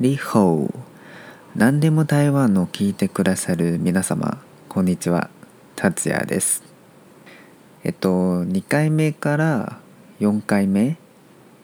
[0.00, 0.74] リホー。
[1.54, 5.28] 何でも台湾の聞いてくださる皆様こんにちは。
[5.76, 6.62] 達也です。
[7.84, 8.08] えっと
[8.44, 9.78] 2回目から
[10.20, 10.96] 4回目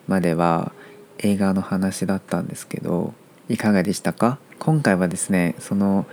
[0.07, 0.71] までは
[1.17, 3.15] 映画の話だったんですけど
[3.49, 4.37] いかがでしたか？
[4.59, 6.05] 今回はですねその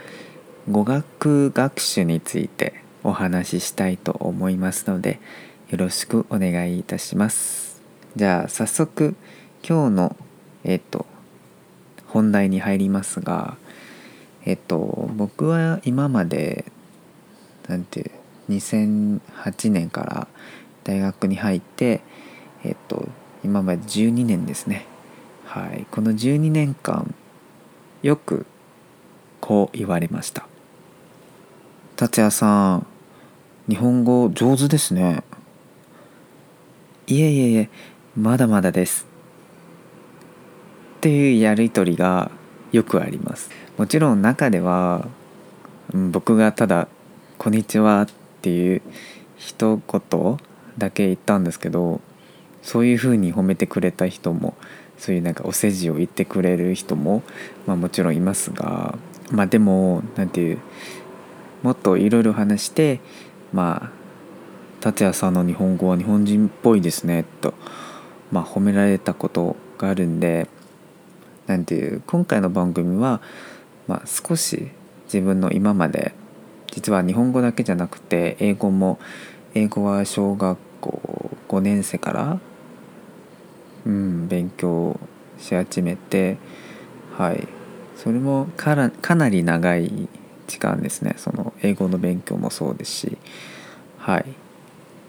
[0.70, 2.72] 語学学習について
[3.02, 5.20] お話ししたいと思いますので
[5.68, 7.82] よろしくお願いいたします。
[8.16, 9.14] じゃあ早速
[9.62, 10.16] 今日の
[10.64, 11.04] えっと
[12.14, 13.56] 本題に入りますが
[14.46, 16.64] えっと僕は今まで
[17.68, 18.12] なんて
[18.48, 20.28] 2008年から
[20.84, 22.02] 大学に入って
[22.62, 23.08] えっと
[23.42, 24.86] 今まで12年ですね。
[25.44, 25.86] はい。
[25.90, 27.14] この12年間
[28.02, 28.46] よく
[29.40, 30.46] こう言われました。
[31.96, 32.86] 達也さん
[33.68, 35.24] 日本語上手ですね。
[37.06, 37.70] いえいえいえ
[38.16, 39.13] まだまだです。
[41.04, 42.30] っていうやり取りが
[42.72, 43.50] よくあります。
[43.76, 45.06] もちろん中では
[45.92, 46.88] 僕がただ
[47.36, 48.80] 「こんにちは」っていう
[49.36, 50.38] 一言
[50.78, 52.00] だけ言ったんですけど
[52.62, 54.54] そういうふうに褒めてくれた人も
[54.96, 57.22] そういうなんかお世辞を言ってくれる人も、
[57.66, 58.96] まあ、もちろんいますが
[59.30, 60.58] まあでも何ていう
[61.62, 63.00] もっといろいろ話して
[63.52, 63.90] まあ
[64.80, 67.52] 達也さんの日本語は日本人っぽいですねと、
[68.32, 70.48] まあ、褒められたことがあるんで
[71.46, 73.20] なんていう今回の番組は、
[73.86, 74.70] まあ、少し
[75.06, 76.14] 自分の今まで
[76.70, 78.98] 実は日本語だけじゃなくて英語も
[79.54, 82.40] 英語は小学校5年生から、
[83.86, 84.98] うん、勉強
[85.38, 86.38] し始めて
[87.16, 87.46] はい。
[87.96, 90.08] それもからかなり長い
[90.48, 91.14] 時間ですね。
[91.16, 93.18] その英語の勉強もそうですし
[93.98, 94.26] はい。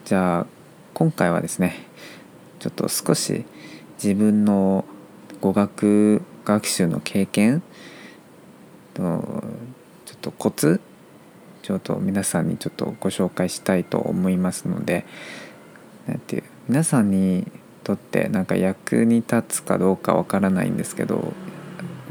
[0.06, 0.46] じゃあ
[0.94, 1.88] 今回はですね
[2.60, 3.44] ちょっと少し
[4.02, 4.86] 自分の
[5.42, 7.62] 語学学習の経験
[8.94, 9.02] と
[10.06, 10.80] ちょっとコツ
[11.62, 15.06] ちょっと皆さんにちょっとご紹介したいと思いますので
[16.08, 17.52] なんていう皆さんに
[17.84, 21.34] とってなんか役に立つかどうかわからないんですけど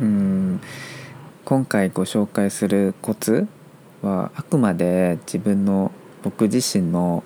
[0.01, 0.61] うん
[1.45, 3.47] 今回ご紹介するコツ
[4.03, 7.23] はあくまで自分の僕自身の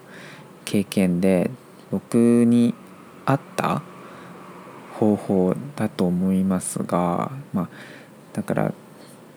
[0.65, 1.51] 経験で
[1.91, 2.75] 僕に
[3.25, 3.83] 合った
[4.99, 7.69] 方法だと思いますが、まあ、
[8.33, 8.75] だから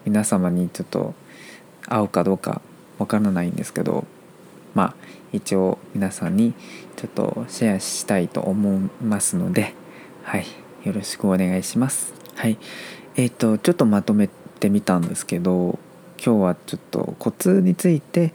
[0.06, 1.14] 皆様にちょっと
[1.88, 2.62] 合うかどうか
[2.98, 4.06] わからないんですけど
[4.74, 4.96] まあ
[5.32, 6.54] 一応皆さんに
[6.96, 9.74] ちょっとシェアしたいと思いますので
[10.24, 10.46] はい
[10.84, 12.14] よろしくお願いします。
[12.36, 12.58] はい
[13.16, 15.78] えっ、ー、とちょっとまとめてみたんですけど
[16.24, 18.34] 今日はちょっとコツについて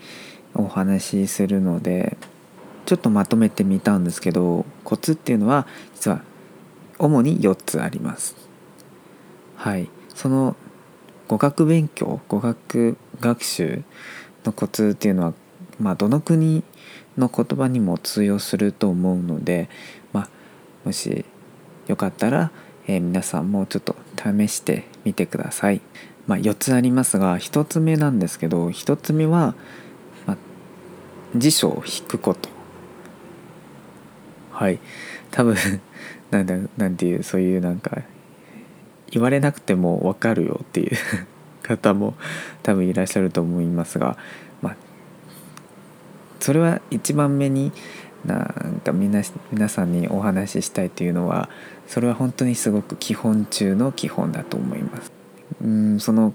[0.54, 2.16] お話しするので
[2.84, 6.22] ちょっとまとめてみたんですけどコツっていうのは実は
[6.98, 8.36] 主に4つあります。
[9.56, 9.88] はい。
[10.14, 10.56] その
[11.28, 13.82] 語学勉強語学学習
[14.44, 15.34] のコツっていうのは、
[15.80, 16.62] まあ、どの国
[17.18, 19.68] の言葉にも通用すると思うので、
[20.12, 20.28] まあ、
[20.84, 21.24] もし
[21.86, 22.50] よかったら、
[22.86, 25.80] えー、皆さんもちょっと試してみてください。
[26.26, 29.54] まあ、4つありますが1つ目なんですけど1つ目は、
[30.26, 30.36] まあ、
[31.36, 32.48] 辞書を引くこと。
[34.50, 34.78] はい。
[35.30, 35.56] 多分
[36.30, 38.02] なんだなんていうそういうなんか
[39.10, 40.96] 言われなくても分かるよっていう
[41.62, 42.14] 方も
[42.62, 44.16] 多分いらっしゃると思いますが、
[44.62, 44.76] まあ、
[46.40, 47.72] それは一番目に
[48.24, 49.22] なんかみな
[49.52, 51.48] 皆さんにお話ししたいというのは
[51.86, 55.12] それは本当にすごく基本中の基本だと思います。
[55.62, 56.34] うんその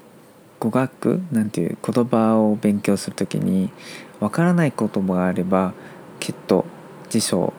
[0.59, 3.71] 語学なんていう言葉を勉強する時に
[4.19, 5.73] わからない言葉があれば
[6.19, 6.65] きっと
[7.09, 7.51] 辞書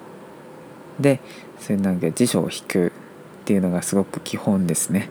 [1.00, 1.20] で
[1.62, 2.92] そういうなんか辞書を引く
[3.42, 5.08] っていうのがすごく基本ですね。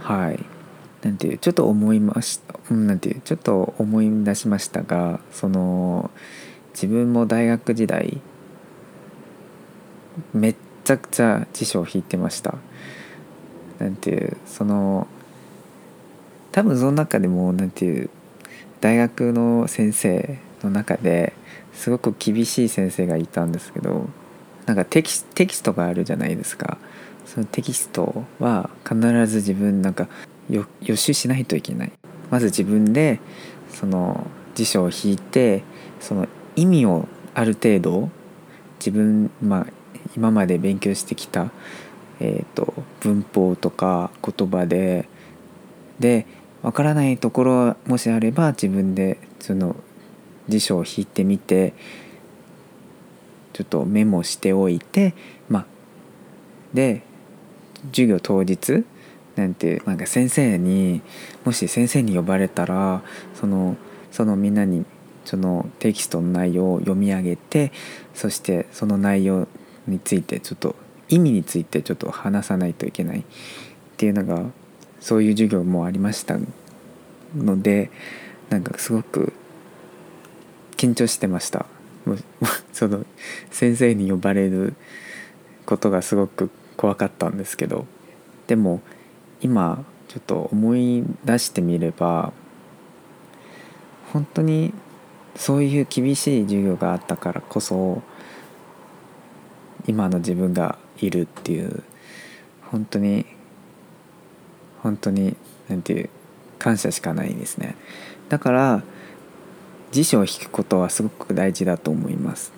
[0.00, 0.44] はい。
[1.02, 6.10] なんていうちょっと思いましたなんていうちょっと思い出しましたがその
[6.72, 8.20] 自分も大学時代
[10.34, 12.56] めっちゃくちゃ辞書を引いてました。
[13.78, 15.06] なんていうその
[16.50, 18.10] 多分その中でもなんていう
[18.80, 21.32] 大学の先生の中で
[21.72, 24.08] すごく厳しい先生がいたんですけど
[24.68, 26.76] なんかテキステキストがあるじゃないですか。
[27.24, 30.08] そのテキストは必ず自分なんか
[30.50, 31.92] 予習しないといけない。
[32.30, 33.18] まず自分で
[33.72, 35.62] その辞書を引いて
[36.00, 38.10] その意味をある程度
[38.78, 39.66] 自分、まあ、
[40.14, 41.50] 今まで勉強してきた、
[42.20, 45.08] えーと、文法とか言葉で
[45.98, 46.26] で
[46.62, 49.76] わからないところもしあれば自分でその
[50.48, 51.72] 辞書を引いてみて
[53.58, 55.14] ちょっとメモしておいて
[55.48, 55.66] ま
[56.72, 57.02] で
[57.86, 58.84] 授業当日
[59.34, 61.02] なんてなんか先生に
[61.44, 63.02] もし先生に呼ばれたら
[63.34, 63.76] その
[64.12, 64.84] そのみんなに
[65.24, 67.72] そのテキストの内容を読み上げて
[68.14, 69.48] そしてその内容
[69.88, 70.76] についてちょっと
[71.08, 73.20] 意味についてちょっと話さないといけない。
[73.20, 73.22] っ
[73.96, 74.44] ていうのが
[75.00, 76.38] そういう授業もありました
[77.36, 77.90] ので
[78.50, 79.32] なんかすごく
[80.76, 81.66] 緊張してました。
[82.72, 83.04] その
[83.50, 84.74] 先生に呼ばれる
[85.66, 87.86] ことがすごく怖かったんですけど
[88.46, 88.80] でも
[89.40, 92.32] 今ちょっと思い出してみれば
[94.12, 94.72] 本当に
[95.36, 98.02] そういう厳しい授業があったからこそ
[99.86, 101.82] 今の自分がいるっていう
[102.70, 103.26] 本当に
[104.82, 105.36] 本当に
[105.68, 106.10] 何ていう
[106.58, 107.76] 感謝しかないですね。
[108.28, 108.82] だから
[109.90, 112.52] 辞書を引くことはすごく大事だと思います、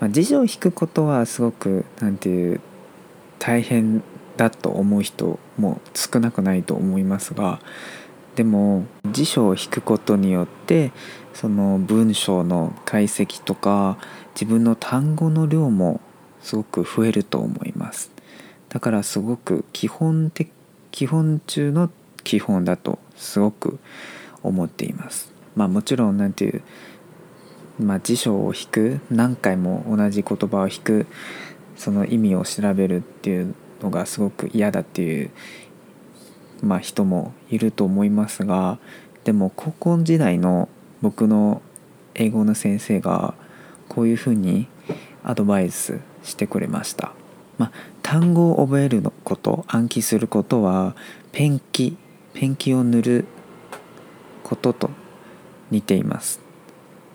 [0.00, 2.60] まあ、辞書を引くことはすごく何ていう
[3.38, 4.02] 大変
[4.36, 7.60] だと思う人も少なくないと思いますが
[8.34, 10.92] でも辞書を引くことによって
[11.32, 13.98] その文章の解析とか
[14.34, 16.00] 自分の単語の量も
[16.42, 18.10] すごく増えると思います。
[18.68, 20.50] だからすごく基本的
[20.90, 21.90] 基本中の
[22.24, 23.78] 基本だとすごく
[24.42, 25.35] 思っています。
[25.56, 26.62] まあもちろん何ていう
[27.78, 31.06] まあ、辞書を引く何回も同じ言葉を引く
[31.76, 35.30] その意味を調べるっていうのがすごく嫌だっていう
[36.62, 38.78] まあ、人もいると思いますが
[39.24, 40.68] でも高校時代の
[41.02, 41.60] 僕の
[42.14, 43.34] 英語の先生が
[43.88, 44.68] こういうふうに
[45.22, 47.12] アドバイスしてくれました。
[47.58, 50.94] まあ、単語を覚えること暗記することは
[51.32, 51.96] ペンキ
[52.34, 53.24] ペンキを塗る
[54.42, 54.90] ことと
[55.70, 56.40] 似ています。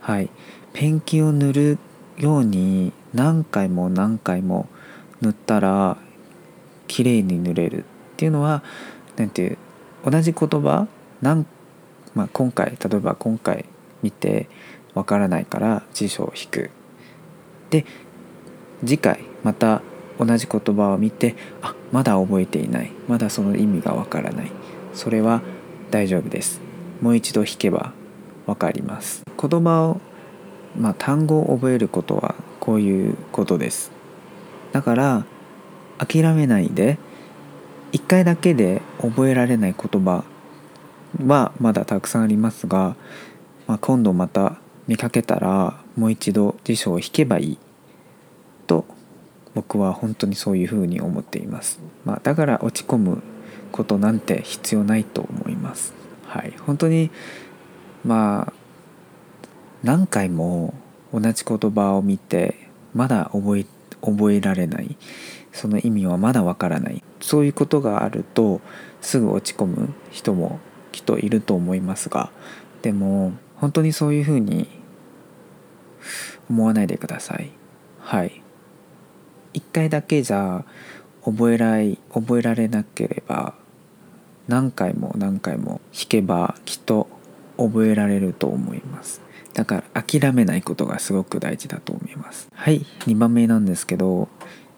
[0.02, 0.30] はい、
[0.74, 1.78] ペンキを塗る
[2.18, 4.68] ように何回も何回も
[5.22, 5.98] 塗ったら
[6.88, 7.84] 綺麗に塗れるっ
[8.18, 8.64] ていうのは
[9.16, 9.58] なんていう
[10.06, 10.88] 同じ言葉、
[11.22, 13.66] まあ、今回例えば今回
[14.02, 14.50] 見て
[14.94, 16.72] わからないから辞書を引く。
[17.70, 17.86] で
[18.82, 19.82] 次回また
[20.20, 22.92] 同じ言葉を見てあまだ覚えていない。
[23.08, 24.52] まだその意味がわからない。
[24.94, 25.42] それは
[25.92, 26.60] 大丈夫です。
[27.02, 27.94] もう一度引けば
[28.46, 29.24] わかります。
[29.40, 30.02] 言葉を、
[30.78, 33.92] まあ、単語を覚えることはこういうことです。
[34.72, 35.26] だから
[35.98, 36.98] 諦めないで
[37.92, 40.24] 1回だけで覚えられない言葉
[41.26, 42.96] はまだたくさんありますが、
[43.68, 47.58] まあ、今度また見かけたらもう一度辞書を引けばいい。
[48.68, 48.86] と
[49.54, 53.22] 僕は本当にそういうふうに思っています、まあ、だから落ち込む
[53.72, 55.94] ことなんて必要ないと思います。
[56.28, 56.54] はい。
[56.66, 57.12] 本当に
[58.04, 58.54] まあ
[59.84, 60.74] 何回も
[61.14, 62.56] 同じ言葉を見て
[62.94, 63.66] まだ覚え
[64.02, 64.98] 覚えられない。
[65.52, 67.04] その意味はまだわからない。
[67.20, 68.62] そういうことがあると
[69.02, 70.60] すぐ落ち込む人も
[70.92, 72.32] きっといると思いますが
[72.82, 74.68] でも本当にそういうふうに
[76.50, 77.52] 思わないでください。
[78.00, 78.42] はい。
[79.54, 80.64] 一回だけじゃ
[81.24, 83.54] 覚えらい覚えられなければ
[84.48, 87.08] 何回も何回も弾けばきっと
[87.66, 89.22] 覚えられると思います。
[89.54, 92.50] だから諦めないことがすごく大事だと思います。
[92.54, 94.30] はい2番目なんですけど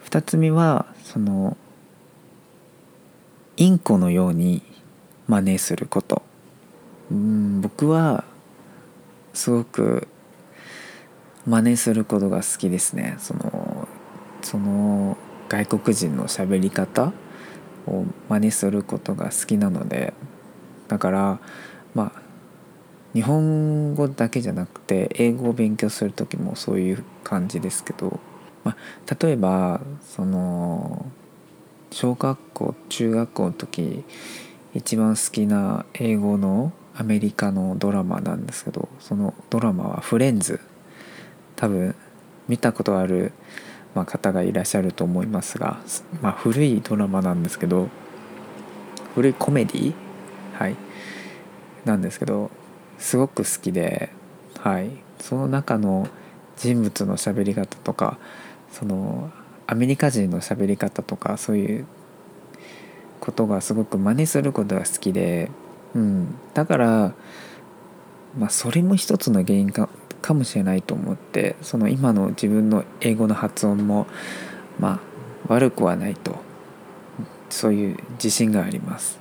[0.05, 1.57] 2つ目はその
[3.57, 4.63] インコのように
[5.27, 6.23] 真似すること。
[7.11, 8.23] うん僕は
[9.33, 10.07] すごく
[11.45, 13.15] 真似することが好きですね。
[13.19, 13.87] その
[14.41, 15.17] その
[15.49, 17.13] 外国人の喋り方
[17.85, 20.13] を真似することが好きなので。
[20.87, 21.39] だから
[21.95, 22.22] まあ
[23.13, 28.19] 日本語だけじゃなくて英語を勉強する時もそういう感じですけど、
[28.63, 31.05] まあ、例えばその
[31.91, 34.03] 小学校中学校の時
[34.73, 40.59] 一番好きな英語のアメリカのドラマなんですけどそのドラマは「フレンズ」
[41.55, 41.95] 多分
[42.47, 43.31] 見たことある、
[43.93, 45.79] ま、方がいらっしゃると思いますが、
[46.21, 47.89] まあ、古いドラマなんですけど
[49.13, 49.93] 古いコメディ
[50.53, 50.75] はい。
[51.85, 52.49] なんですけど
[53.03, 54.09] すごく好きで、
[54.61, 56.07] はい、その中の
[56.55, 58.17] 人物の喋り方とか
[58.71, 59.29] その
[59.67, 61.85] アメリカ人の喋り方とかそういう
[63.19, 65.51] ことがすごく真似することが好きで、
[65.93, 67.13] うん、だから、
[68.37, 69.89] まあ、それも一つの原因か
[70.21, 74.07] かもしれないと思ってその今の自分の英語の発音も
[74.79, 74.99] まあ
[75.53, 76.37] 悪くはないと。
[77.49, 79.19] そういう自信があります。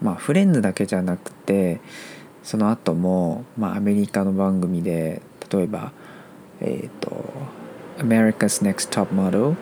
[0.00, 1.80] まあフレンズだけじゃなくて
[2.42, 5.92] その後もまあアメリカの番組で例えば
[6.60, 7.24] えっ、ー、と
[7.98, 9.56] America's Next Top Model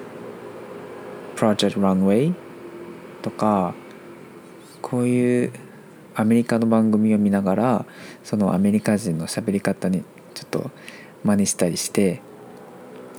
[1.36, 2.32] Project Runway
[3.22, 3.74] ととか
[4.80, 5.52] こういう
[6.14, 7.86] アメリカの番組を見ながら
[8.24, 10.02] そのアメリカ人の喋り方に
[10.34, 10.70] ちょっと
[11.24, 12.20] 真似したりして、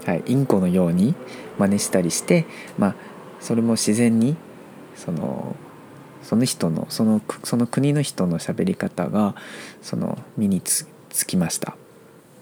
[0.06, 1.16] はい、インコのように
[1.58, 2.46] 真似したりして、
[2.78, 2.96] まあ、
[3.40, 4.36] それも自然に
[4.96, 5.56] その
[6.30, 9.34] その人のそのその国の人の喋り方が
[9.82, 10.86] その身につ
[11.26, 11.76] きました。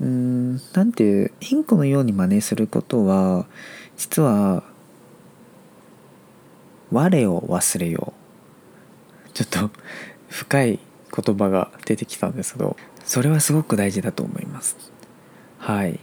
[0.02, 3.46] うんなんていうインコのように真似することは
[3.96, 4.66] 実は
[6.92, 8.14] 我を忘れよ
[9.26, 9.30] う。
[9.32, 9.72] ちょっと
[10.28, 10.80] 深い
[11.16, 12.76] 言葉が出てきたんですけど
[13.06, 14.76] それはすごく大事だと思います。
[15.60, 15.98] はい。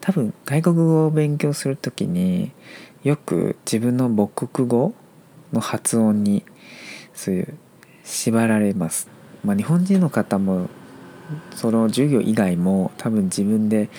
[0.00, 2.52] 多分外国語を勉強する時に
[3.02, 4.94] よく自分の母国語
[5.52, 6.44] の発音に
[7.20, 7.54] そういう
[8.02, 9.08] 縛られます、
[9.44, 10.70] まあ、日本人の方も
[11.54, 13.90] その授業以外も多分自分で、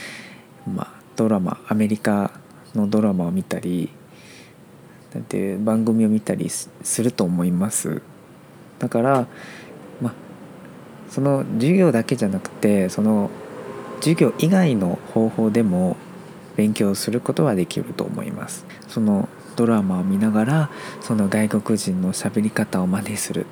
[0.67, 2.31] まあ、ドラマアメリカ
[2.73, 3.91] のドラマを見たり
[5.13, 8.01] なんて番組を見たりすると思います。
[8.79, 9.27] だから
[10.01, 10.13] まあ
[11.09, 13.29] その授業だけじゃなくてその
[13.99, 15.97] 授業以外の方法でも
[16.55, 18.65] 勉強することはできると思います。
[18.87, 20.69] そのドラマを見ながら
[21.01, 23.45] その外国人の喋り方を真似する。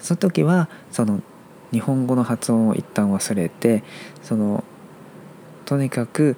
[0.00, 1.22] その時はその
[1.72, 3.82] 日本語の発音を一旦忘れて
[4.22, 4.64] その
[5.64, 6.36] とにかく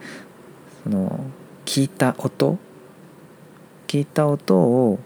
[0.84, 1.24] その
[1.64, 2.58] 聞いた音
[3.86, 4.98] 聞いた音を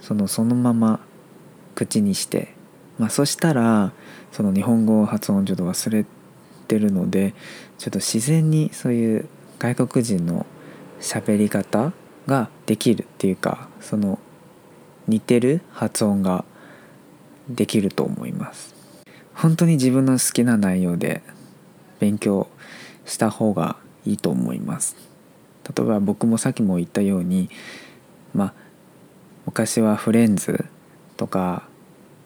[0.00, 1.00] そのそのまま
[1.74, 2.54] 口にして、
[2.98, 3.92] まあ、そしたら
[4.32, 6.04] その日本語発音ちょっと忘れ
[6.68, 7.34] てるので
[7.78, 10.46] ちょっと自然にそういう外国人の
[11.00, 11.92] 喋り方
[12.26, 14.18] ができるっていうかその
[15.06, 16.44] 似てる発音が
[17.48, 18.74] できると思います。
[19.34, 21.22] 本当に自分の好きな内容で
[22.00, 22.48] 勉強
[23.04, 23.76] した方が
[24.06, 24.96] いいと思います。
[25.76, 27.50] 例えば僕もさっきも言ったように
[28.32, 28.54] まあ
[29.46, 30.64] 昔はフレンズ
[31.16, 31.68] とか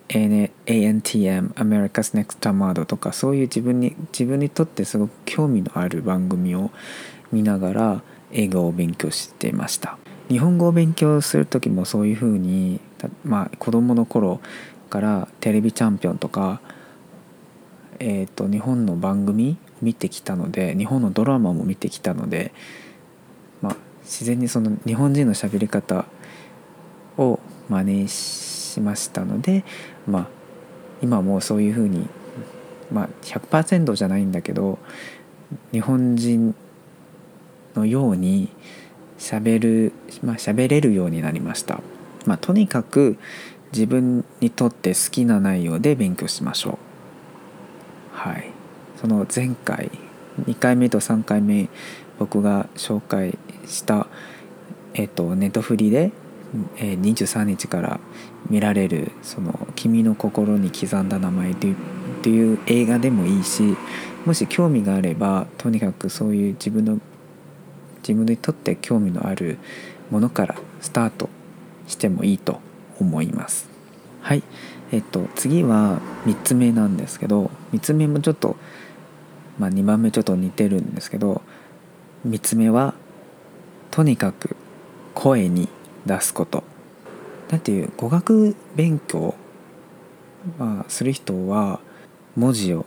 [0.08, 6.70] ANTM America's Next Top Model とかそういう自分に自分にとってすごく興味のある番組を
[7.32, 8.02] 見ながら
[8.32, 9.98] 英語を勉強していました。
[10.28, 12.80] 日本語を勉強する時もそういうふうに
[13.24, 14.40] まあ子供の頃
[14.90, 16.60] からテレビチャンピオンとか
[18.00, 22.52] えーと、日本の番組見てきたので日本のドラマも見てきたので、
[23.60, 26.04] まあ、自然にその日本人の喋り方
[27.16, 29.64] を真似しましたので、
[30.06, 30.26] まあ、
[31.02, 32.08] 今もそういうふうに、
[32.92, 34.78] まあ、100%じゃないんだけど
[35.72, 36.54] 日本人
[37.78, 38.48] のように
[39.18, 39.92] 喋る
[40.22, 41.80] まあ喋れるようになりました、
[42.26, 43.18] まあ、とにかく
[43.72, 46.78] 自分にとって好きな内容で勉強しましょ
[48.14, 48.16] う。
[48.16, 48.50] はい。
[48.96, 49.90] その前回
[50.46, 51.68] 2回目と3回目
[52.18, 54.08] 僕が紹介した
[54.94, 56.10] えっ、とネットフリで
[56.74, 58.00] 23日から
[58.48, 61.76] 見られる「その君の心に刻んだ名前」というっ
[62.22, 63.76] ていう映画でもいいし
[64.26, 66.98] もし興味があればとにかくそういう自分の
[68.02, 69.58] 自分にとって興味のある
[70.10, 71.28] ものからスタート
[71.86, 72.60] してもいいと
[73.00, 73.68] 思います。
[74.20, 74.42] はい
[74.92, 78.56] えっと次は3つ目なんですけど3つ目もちょっと、
[79.58, 81.42] まあ、2番目ちょっと似てるんですけど
[82.26, 82.94] 3つ目は
[83.90, 84.56] とにかく
[85.14, 85.68] 声に
[86.06, 86.64] 出すこと
[87.48, 89.34] だっていう語学勉強、
[90.58, 91.80] まあ、する人は
[92.36, 92.86] 文字を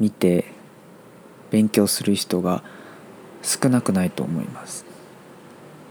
[0.00, 0.46] 見て
[1.50, 2.62] 勉強する人が
[3.44, 4.84] 少なくないと思います。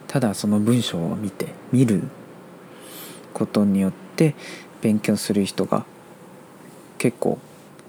[0.08, 2.04] ただその文章を見て見る
[3.34, 4.36] ことによって
[4.82, 5.86] 勉強する人が
[6.98, 7.40] 結構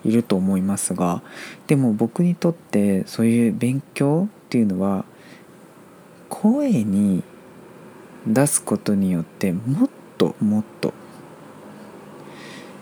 [0.04, 1.22] いると思いますが
[1.66, 5.04] でも僕にとってそういう勉強っていうのは
[6.30, 7.22] 声に
[8.26, 10.94] 出すことによってもっともっと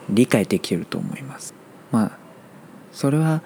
[0.09, 1.55] 理解できると思います。
[1.91, 2.19] まあ
[2.93, 3.43] それは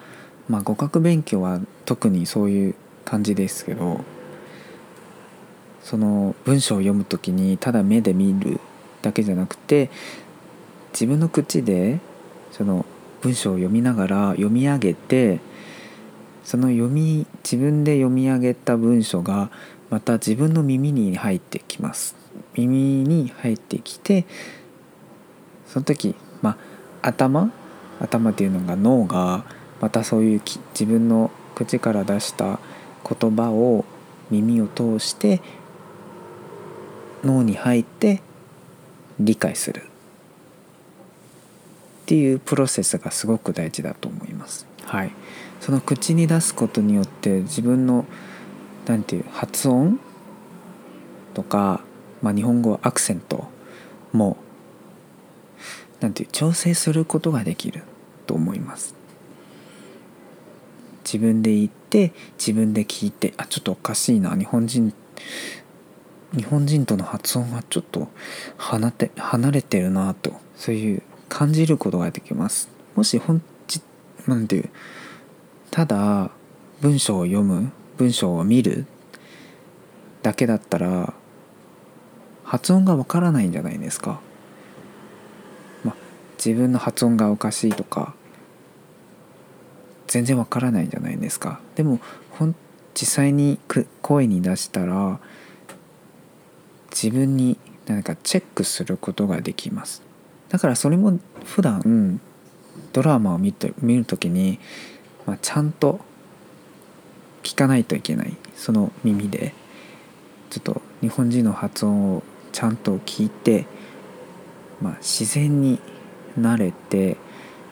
[0.49, 2.75] まあ語学勉強は特にそういう
[3.07, 4.05] 感じですけど
[5.83, 8.61] その文章を読む時にただ目で見る
[9.01, 9.89] だけじゃなくて
[10.93, 12.01] 自分の口で
[12.53, 12.85] その
[13.23, 15.41] 文章を読みながら読み上げて
[16.45, 19.51] その読み自分で読み上げた文章が
[19.89, 22.17] また自分の耳に入ってきます。
[22.55, 24.27] 耳に入ってきて
[25.67, 26.59] その時ま
[27.03, 27.51] あ頭？
[28.01, 29.45] 頭っていうのが脳が
[29.81, 32.59] またそういう自分の口から出した
[33.09, 33.85] 言葉を
[34.31, 35.41] 耳を通して
[37.25, 38.23] 脳に入って
[39.21, 39.83] 理解する。
[39.83, 39.85] っ
[42.07, 44.67] ていうプロセスがすごく大事だと思います。
[44.85, 45.11] はい、
[45.61, 48.05] その口に出すことによって自分の
[48.87, 49.99] なんていう発音
[51.35, 51.81] とか
[52.27, 53.47] まあ、日本語はアクセント
[54.13, 54.37] も
[56.01, 57.85] なんていう調整することができる
[58.27, 58.96] と思います
[61.07, 64.37] 自分で言って自分で聞いてあちょっとおかしいな。
[64.37, 64.93] 日本人
[66.37, 68.09] 日本人との発音がちょっと
[68.57, 70.33] 離て離れてるなと。
[70.57, 72.69] そういう感じることができます。
[72.97, 73.81] もし本ち
[74.27, 74.71] なんていう
[75.71, 76.31] ただ
[76.81, 78.87] 文章を読む文章を見る
[80.23, 81.15] だけだったら
[82.45, 84.21] 発音がわからないんじゃないですか、
[85.85, 85.95] ま、
[86.37, 88.15] 自分の発音がおかしいとか
[90.07, 91.61] 全然わからないんじゃないですか。
[91.75, 92.01] でも
[92.95, 93.59] 実際に
[94.03, 95.21] 声に出したら
[96.91, 100.03] 自分に何かチェックすることができます。
[100.49, 102.21] だからそれも普段
[102.93, 104.59] ドラマを見て見る時に、
[105.27, 106.01] まあ、ちゃんと
[107.43, 108.37] 聞かないといけない。
[108.55, 109.53] その耳で。
[110.49, 112.23] ちょっと日本人の発音を
[112.53, 113.67] ちゃんと聞いて、
[114.81, 115.81] まあ、自然に
[116.39, 117.17] 慣れて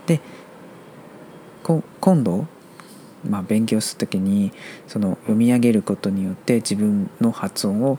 [0.07, 0.21] で
[1.65, 2.47] 今度、
[3.29, 4.53] まあ、勉強する時に
[4.87, 7.99] その読み上げることによって自分の発音を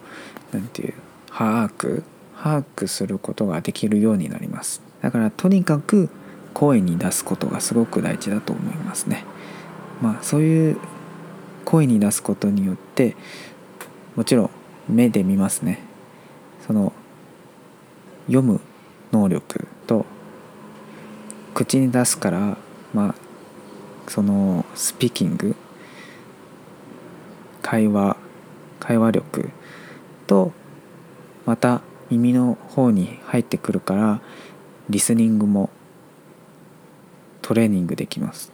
[0.51, 0.93] 何て言う
[1.29, 2.03] 把握
[2.38, 4.81] 把握することができるようになります。
[5.01, 6.10] だからとにかく
[6.53, 9.25] 声に出すことがすごく大事だと思いますね。
[10.01, 10.77] まあそういう
[11.65, 13.15] 声に出すことによって
[14.15, 14.50] もちろん
[14.88, 15.79] 目で見ますね。
[16.67, 16.93] その
[18.27, 18.62] 読む
[19.12, 20.05] 能力と
[21.53, 22.57] 口に出すから
[22.93, 23.25] まあ
[24.08, 25.56] そのスピーキング
[27.62, 28.18] 会話
[28.80, 29.50] 会話力
[30.28, 30.52] と
[31.46, 34.22] また耳の方に入ってくるから
[34.90, 35.70] リスニングも
[37.42, 38.52] トレーニングできます。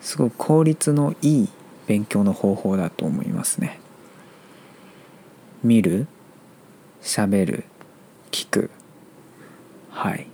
[0.00, 1.48] すごく効率のいい
[1.86, 3.80] 勉強の方法だと思いますね。
[5.62, 6.06] 見る
[7.02, 7.64] 喋る
[8.30, 8.70] 聞く。
[9.90, 10.33] はい。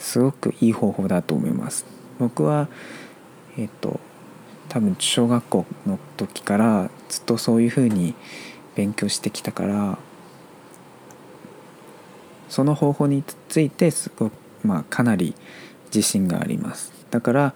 [0.00, 1.84] すごくいい方法だと思います。
[2.18, 2.68] 僕は
[3.56, 4.00] えっと
[4.68, 8.14] 多分小学校の時からずっとそういうふうに
[8.74, 9.98] 勉強してきたから
[12.48, 14.32] その方法についてすごく、
[14.64, 15.34] まあ、かなり
[15.86, 16.92] 自信があります。
[17.10, 17.54] だから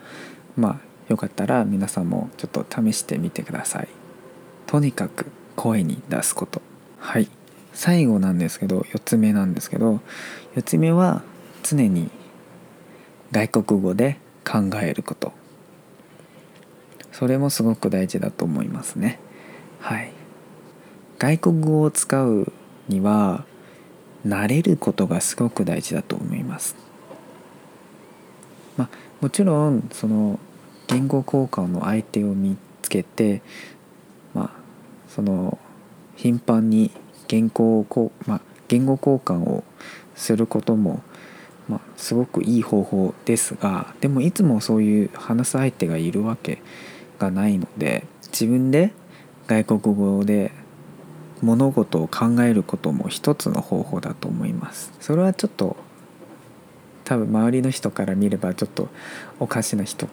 [0.57, 0.78] まあ
[1.09, 3.88] よかったら皆さんもちょっと試してみてください。
[4.66, 5.26] とにかく
[5.57, 6.62] 声に出すこと。
[6.98, 7.28] はい。
[7.72, 10.00] 最後なんですけど4つ目なんですけど
[10.54, 11.22] 4つ目は
[11.62, 12.09] 常に
[13.32, 15.32] 外国語で考えること。
[17.12, 19.18] それもすごく大事だと思いますね。
[19.80, 20.12] はい。
[21.18, 22.52] 外国語を使う
[22.88, 23.44] には
[24.26, 26.76] 慣れることがすごく大事だと思います。
[28.76, 28.88] まあ
[29.20, 30.38] もちろんその
[30.88, 33.42] 言語交換の相手を見つけて
[34.34, 34.50] まあ
[35.08, 35.58] その
[36.16, 36.90] 頻繁に
[37.28, 39.64] 言語をこう、まあ、言語交換を
[40.14, 41.02] することも、
[41.68, 46.59] まあ、すごくいい方法ですがでもいつもそういう話す相手がいるわけ
[47.18, 48.92] がないので自分で
[49.46, 50.53] 外国語で
[51.42, 54.92] 物事を考えることも一つの方法だと思います。
[55.00, 55.77] それはちょっと
[57.05, 58.88] 多分周りの人から見ればちょっと
[59.38, 60.09] おかしな人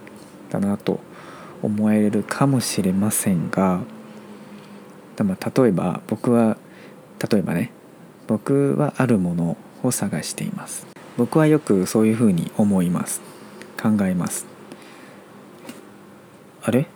[0.49, 0.99] だなと
[1.61, 3.81] 思われるかもしれませんが
[5.15, 6.57] でも例えば僕は
[7.31, 7.71] 例えばね
[8.27, 10.90] 僕はあるものを探しています。
[11.21, 13.21] 僕はよくそういうふうに思います。
[13.79, 14.47] 考えます。
[16.63, 16.87] あれ？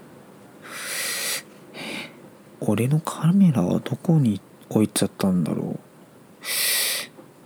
[2.60, 5.80] 俺のカメラはどこに置いちゃったんだろう。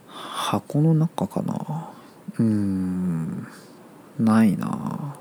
[0.08, 1.90] 箱の中かな。
[2.38, 3.46] うーん。
[4.18, 5.18] ないな。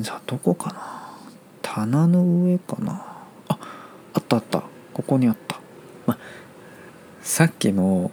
[0.00, 1.12] じゃあどこかな。
[1.60, 2.92] 棚の上かな。
[3.48, 3.58] あ
[4.14, 4.62] あったあった。
[4.94, 5.60] ここにあった。
[6.06, 6.16] ま
[7.20, 8.10] さっきの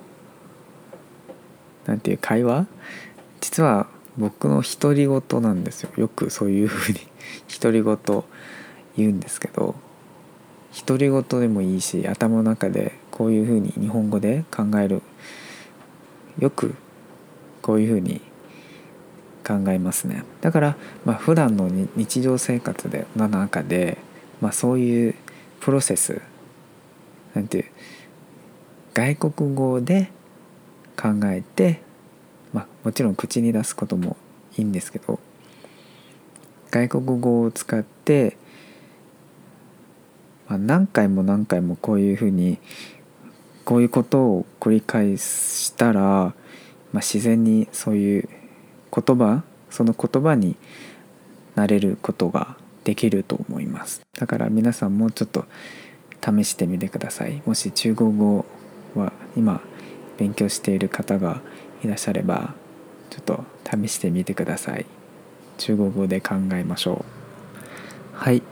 [1.86, 2.67] なんていう会話？
[3.39, 5.91] 実は僕の独り言なんですよ。
[5.98, 7.00] よくそういうふうに
[7.62, 8.24] 独り言
[8.98, 9.76] 言うんですけど
[10.86, 15.02] 独り言でもいいし頭の中でこういうふうに日本語で考える。
[16.39, 16.76] よく
[17.62, 18.22] こういうふうに
[19.46, 20.24] 考えますね。
[20.41, 23.98] だからまあ普段の日常生活での中で、
[24.39, 25.15] まあ、そういう
[25.60, 26.22] プロセス
[27.34, 27.65] なんていう
[28.94, 30.12] 外国語で
[31.01, 31.81] 考えて、
[32.53, 34.17] まあ、もちろん口に出すことも
[34.57, 35.19] いいんですけど
[36.69, 38.37] 外国語を使って
[40.51, 42.57] まあ、何回も何回もこういうふうに
[43.63, 46.33] こういうことを繰り返したら、ま
[46.95, 48.29] あ、自然にそういう
[48.93, 50.57] 言葉その言葉に
[51.55, 54.01] なれることができると思います。
[54.19, 55.45] だから皆さんもうちょっと
[56.21, 57.41] 試してみてください。
[57.45, 58.45] もし中国語
[58.95, 59.61] は今
[60.21, 61.41] 勉強している方が
[61.84, 62.53] いらっしゃれば
[63.10, 64.86] ちょっと試してみてください。
[65.57, 67.03] 中国語で考えましょ
[68.13, 68.15] う。
[68.15, 68.43] はい、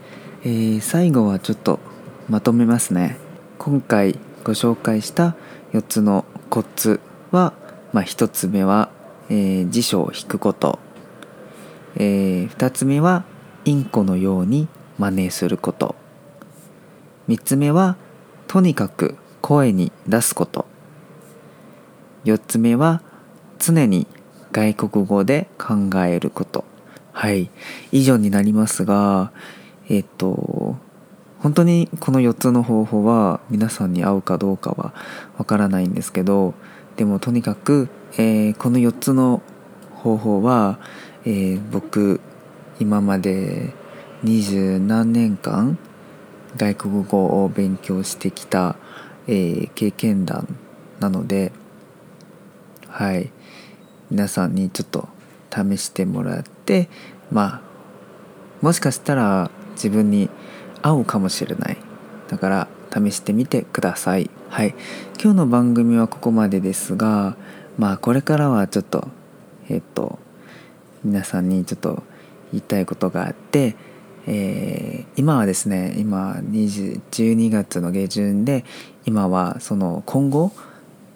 [0.41, 1.79] えー、最後はちょっと
[2.27, 3.17] まとめますね。
[3.59, 5.35] 今回ご紹介した
[5.73, 7.53] 4つのコツは、
[7.93, 8.89] まあ、1つ目は、
[9.29, 10.79] えー、辞書を引くこと、
[11.97, 13.25] えー、2つ目は
[13.63, 15.95] インコのように真似すること。
[17.27, 17.95] 3つ目は
[18.47, 20.68] とにかく声に出すこと。
[22.25, 23.01] 4つ目は
[23.59, 24.07] 常に
[24.51, 26.65] 外国語で考えること。
[27.11, 27.49] はい。
[27.91, 29.31] 以上になりますが
[29.89, 30.77] えっと
[31.39, 34.93] 本当にこの4つの方法は皆さんに合うかどうかは
[35.37, 36.53] わからないんですけど
[36.95, 39.41] でもとにかく、えー、この4つの
[39.95, 40.79] 方法は、
[41.25, 42.19] えー、僕
[42.79, 43.73] 今まで
[44.21, 45.77] 二十何年間
[46.57, 48.75] 外国語を勉強してきた、
[49.27, 50.57] えー、経験談
[50.99, 51.53] なので
[52.99, 53.31] はい。
[54.11, 55.07] 皆さんにちょっと
[55.49, 56.89] 試してもらって
[57.31, 57.61] まあ
[58.61, 60.29] もしかしたら自分に
[60.81, 61.77] 合うかもしれない。
[62.27, 64.29] だから試してみてください。
[64.49, 64.75] はい。
[65.13, 67.37] 今日の番組はここまでですが
[67.77, 69.07] まあこれからはちょっと
[69.69, 70.19] えっと
[71.05, 72.03] 皆さんにちょっと
[72.51, 73.77] 言いたいことがあって
[74.27, 78.65] えー、今はですね今12月の下旬で
[79.05, 80.51] 今はその今後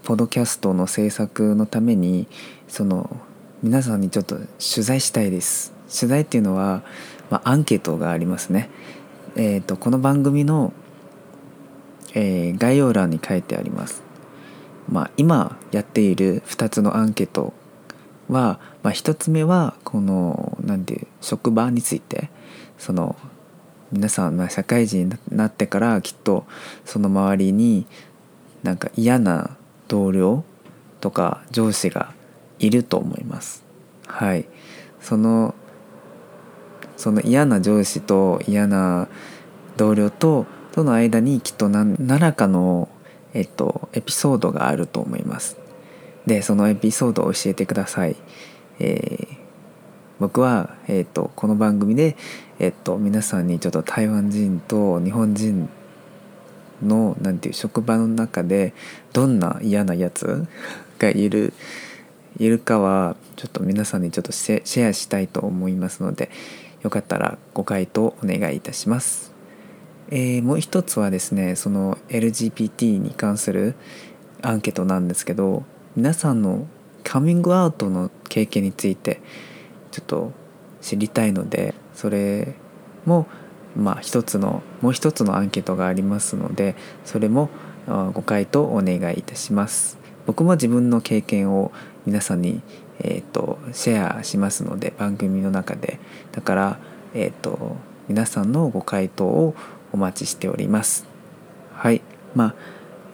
[0.03, 2.27] ポドキャストの制作のために
[2.67, 3.17] その
[3.61, 5.73] 皆さんにちょっと取材したいです。
[5.87, 6.83] 取材っていうのは、
[7.29, 8.69] まあ、アンケートがありますね。
[9.35, 10.73] えーと、この番組の、
[12.13, 14.03] えー、概要欄に書いてあります、
[14.87, 17.53] まあ、今やっている2つのアンケート
[18.27, 22.29] は、まあ、1つ目はこのなんていう職場について。
[22.83, 23.15] その
[23.93, 26.45] 皆さん、まあ、社会人になってからきっと
[26.83, 27.85] その周りに
[28.61, 29.55] なんか嫌な
[29.93, 30.43] 同僚
[31.01, 32.15] とか上司が
[32.58, 33.63] いると思います。
[34.08, 34.47] はい、
[34.99, 35.53] その
[36.97, 39.08] その嫌な上司と嫌な
[39.77, 42.89] 同僚ととの間にきっと何らかの、
[43.36, 45.58] えっと、エピソードがあると思います。
[46.25, 48.15] でそのエピソードを教えてください。
[48.79, 49.38] えー、
[50.19, 52.17] 僕は、えっと、この番組で、
[52.58, 55.69] えっと、皆さんにちょっと台湾人と日本人
[56.83, 58.73] のなんていう職場の中で
[59.13, 60.47] どんな嫌なやつ
[60.99, 61.53] がいる
[62.39, 66.31] いるかはちょっと皆さんにちょっとシェアしたいと思いますので
[66.81, 69.33] よかったらご回答お願いいたします。
[70.09, 73.75] えー、もう一つはですねその LGBT に関する
[74.41, 75.63] アンケートなんですけど
[75.95, 76.67] 皆さんの
[77.03, 79.21] カミングアウトの経験について
[79.91, 80.31] ちょっと
[80.81, 82.55] 知りたいのでそれ
[83.05, 83.27] も
[83.75, 87.49] まあ一つのもう一つのアンケートがありますのでそれも
[88.13, 89.97] ご回答お願いいたします。
[90.25, 91.71] 僕も自分の経験を
[92.05, 92.62] 皆さんに
[92.99, 95.99] えーと、シェアしますので番組の中で。
[96.31, 96.79] だから、
[97.13, 97.75] えーと、
[98.07, 99.55] 皆さんのご回答を
[99.91, 101.05] お待ちしております。
[101.73, 102.01] はい。
[102.36, 102.55] まあ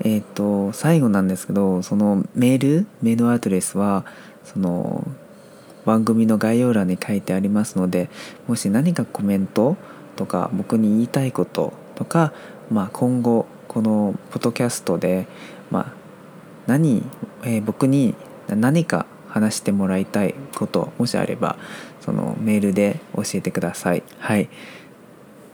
[0.01, 4.05] えっ、ー、と最後なんですけどそのメールメールアドレスは
[4.45, 5.05] その
[5.85, 8.09] 番組の概要欄に書いてありますので
[8.47, 9.75] もし何かコメント
[10.19, 12.33] とか僕に言いたいこととか、
[12.69, 15.27] まあ、今後このポッドキャストで、
[15.71, 15.93] まあ、
[16.67, 17.03] 何、
[17.43, 18.15] えー、僕に
[18.49, 21.55] 何か話してもらいたいこともしあれば
[22.01, 24.03] そのメールで教えてください。
[24.17, 24.49] はい。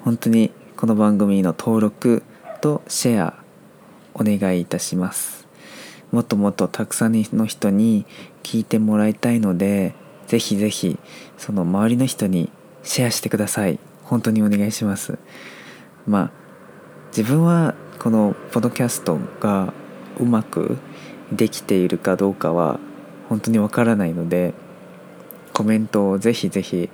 [0.04, 2.24] 本当にこの番組の登録
[2.60, 3.36] とシェア
[4.16, 5.48] お願いいたします。
[6.12, 8.08] もっともっとたくさんの人に
[8.42, 9.94] 聞いてもらいたいので
[10.26, 10.98] ぜひぜひ
[11.38, 12.50] その周りの人に
[12.82, 13.78] シェアしてください。
[14.06, 15.18] 本当にお願いします。
[16.08, 16.32] まあ
[17.16, 19.74] 自分はこのポドキャストが
[20.20, 20.78] うまく
[21.32, 22.80] できているかどうかは
[23.30, 24.54] 本当にわからないので
[25.54, 26.90] コメントをぜひぜひ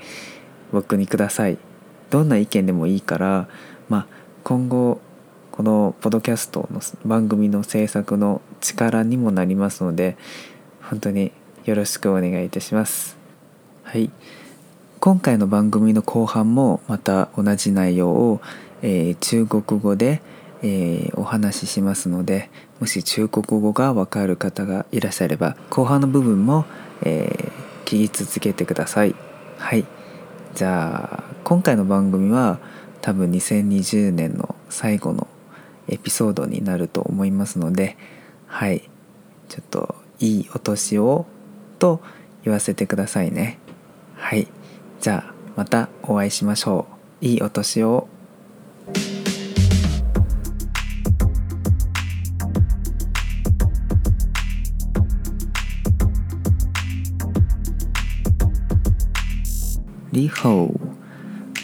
[0.71, 1.57] 僕にください。
[2.09, 3.47] どんな意見でもいいから
[3.89, 4.07] まあ
[4.43, 4.99] 今後
[5.51, 10.17] このポドキャストの番組の制作の力にもなりますので
[10.81, 11.31] 本当に
[11.65, 13.17] よろしくお願いいたします。
[13.83, 14.11] はい。
[15.01, 18.39] 今回の番組の後半もまた同じ内容を、
[18.83, 20.21] えー、中国語で、
[20.61, 26.65] えー、お話ししますのでもし中国語がわかる方がいらっしゃれば後半の部分も、
[27.01, 29.15] えー、聞き続けてください。
[29.57, 29.85] はい。
[30.53, 32.59] じゃあ今回の番組は
[33.01, 35.27] 多分2020年の最後の
[35.87, 37.97] エピソードになると思いますので
[38.45, 38.87] はい。
[39.49, 41.25] ちょっといいお年を
[41.79, 42.01] と
[42.43, 43.57] 言わせてくださいね。
[44.15, 44.47] はい。
[45.01, 46.85] じゃあまたお会いしましょ
[47.21, 47.25] う。
[47.25, 48.07] いいお年を。
[60.11, 60.69] 你好，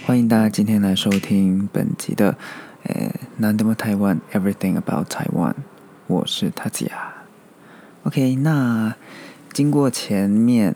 [0.08, 2.36] 欢迎大家今天来收听本集的
[2.90, 5.54] “呃，难得么台湾 Everything About Taiwan”，
[6.08, 7.14] 我是塔吉亚。
[8.02, 8.96] OK，那
[9.54, 10.74] 经过前面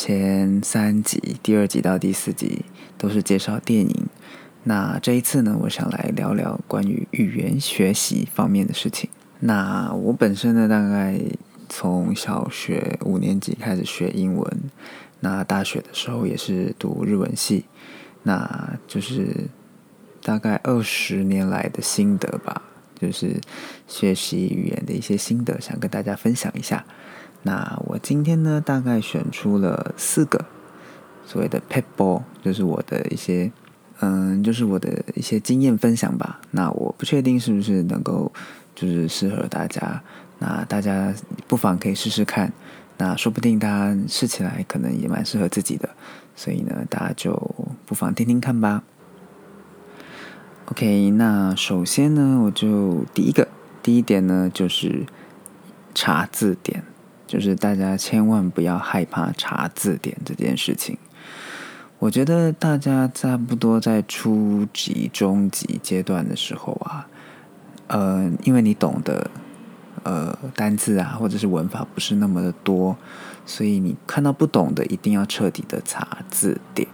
[0.00, 2.64] 前三集，第二集到第四集
[2.96, 4.06] 都是介绍电影，
[4.62, 9.10] 那这一次呢，我想来聊聊关于语言学习方面的事情。
[9.40, 11.20] 那我本身呢，大概
[11.68, 14.70] 从小学五年级开始学英文，
[15.18, 17.64] 那大学的时候也是读日文系，
[18.22, 19.48] 那就是
[20.22, 22.62] 大概二十年来的心得吧，
[23.00, 23.40] 就是
[23.88, 26.86] 学习语言的一些心得，想跟大家分享一下。
[27.42, 30.44] 那我今天呢，大概选出了四个
[31.24, 33.50] 所谓的 p e p l e 就是我的一些，
[34.00, 36.40] 嗯，就是我的一些经验分享吧。
[36.50, 38.32] 那我不确定是不是能够。
[38.80, 40.00] 就是适合大家，
[40.38, 41.12] 那大家
[41.48, 42.52] 不妨可以试试看，
[42.98, 45.88] 那说不定大家试起来可能也蛮适合自己的，
[46.36, 47.34] 所以呢，大家就
[47.84, 48.84] 不妨听听看吧。
[50.66, 53.48] OK，那首先呢，我就第一个
[53.82, 55.04] 第一点呢，就是
[55.92, 56.84] 查字典，
[57.28, 60.98] 就是大家千万不要害怕查字典这件事情。
[62.00, 67.06] 我觉得大家差不多在初级、中级阶段的时候啊。
[67.88, 69.30] 呃，因为你懂得
[70.02, 72.94] 呃单字啊，或者是文法不是那么的多，
[73.46, 76.86] 所以你看到不懂的一定要彻底的查字典。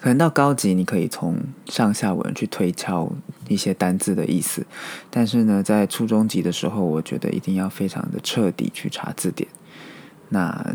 [0.00, 1.36] 可能到高级，你可以从
[1.66, 3.10] 上下文去推敲
[3.48, 4.64] 一些单字的意思，
[5.10, 9.48] 但是呢，在初中级的时候，我觉得一定要非常的彻底去查字典。
[10.28, 10.74] 那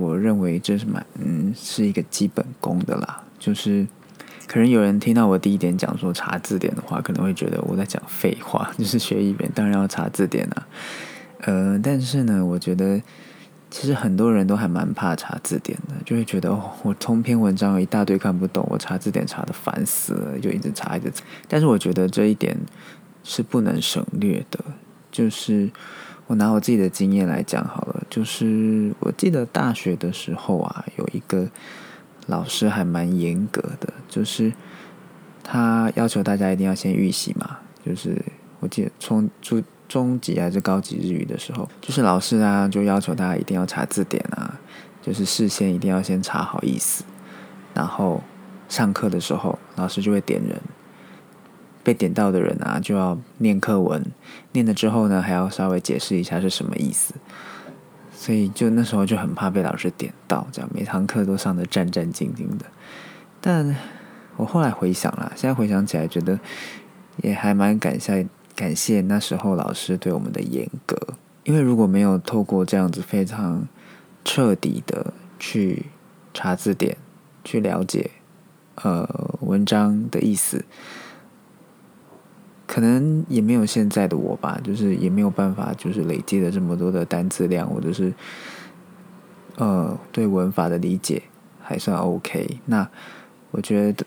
[0.00, 3.86] 我认为这是蛮嗯是一个基本功的啦，就是。
[4.46, 8.72] 可能有人听到我第一点讲说查字典的话，可能会觉得我在讲废话。
[8.78, 10.66] 就是学语言当然要查字典啊，
[11.42, 12.98] 呃，但是呢，我觉得
[13.70, 21.22] 其实很多人都还蛮怕查字典的，就会觉得哦，我通篇文章一大堆看不懂，我查字典查的烦死了，就一直查一直查。
[21.46, 22.56] 但是我觉得这一点
[23.22, 24.64] 是不能省略的。
[25.10, 25.70] 就是
[26.28, 31.48] 我拿我自己的经验来讲好了，就是我记得大学的时候啊，有一个。
[32.30, 34.52] 老师还蛮严格的，就是
[35.42, 37.56] 他要求大家一定要先预习嘛。
[37.82, 38.22] 就是
[38.60, 44.60] 我记得从初中级还是高级日语的时候，就是老师啊就要求大家一定要查字典啊，
[45.00, 47.02] 就是事先一定要先查好意思，
[47.72, 48.22] 然后
[48.68, 50.60] 上课的时候老师就会点人，
[51.88, 54.04] 被点到的人啊就要念课文，
[54.52, 57.14] 念了之后呢还要稍微解释一下是什么意思。
[58.12, 62.66] 所以就那时候就很怕被老师点到，这样每堂课都上的战战兢兢的。
[63.40, 63.74] 但
[64.36, 66.38] 我后来回想了，现在回想起来，觉得
[67.22, 70.94] 也还蛮感谢感谢那时候老师对我们的严格。
[71.44, 73.66] 因为如果没有透过这样子非常
[74.26, 75.86] 彻底的去
[76.34, 76.98] 查字典，
[77.44, 78.10] 去了解
[78.74, 79.08] 呃
[79.40, 80.66] 文章的意思。
[82.78, 88.14] 可能也没有现在的我吧，就是也没有办法，就是累积了这么多的单词量，或者是
[89.56, 91.20] 呃对文法的理解
[91.60, 92.60] 还算 OK。
[92.66, 92.88] 那
[93.50, 94.06] 我觉得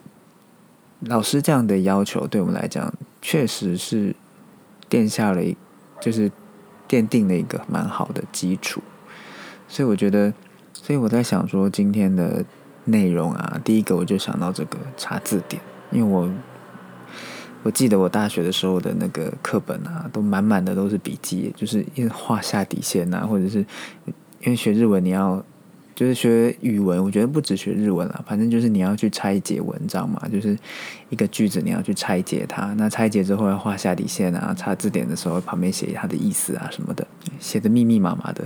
[1.01, 4.15] 老师这样的要求对我们来讲，确实是
[4.89, 5.57] 奠下了一，
[5.99, 6.31] 就是
[6.87, 8.81] 奠定了一个蛮好的基础。
[9.67, 10.33] 所以我觉得，
[10.71, 12.45] 所以我在想说今天的
[12.85, 16.31] 内容啊，第一个我就想到这个查字典，因为我。
[17.63, 23.59] 我记得我大学的时候的那个课本啊，都满满的都是笔记，就是因为画下底线啊，或者是
[24.41, 25.43] 因为学日文你要
[25.93, 30.57] 就是学语文，我觉得不止学日文了，反正就是你要去拆解文章嘛，就是
[31.09, 37.05] 一个句子你要去拆解它，那拆解之后要画下底线啊，查字典的时候旁边写它的意思啊什么的，
[37.39, 38.43] 写的密密麻麻的。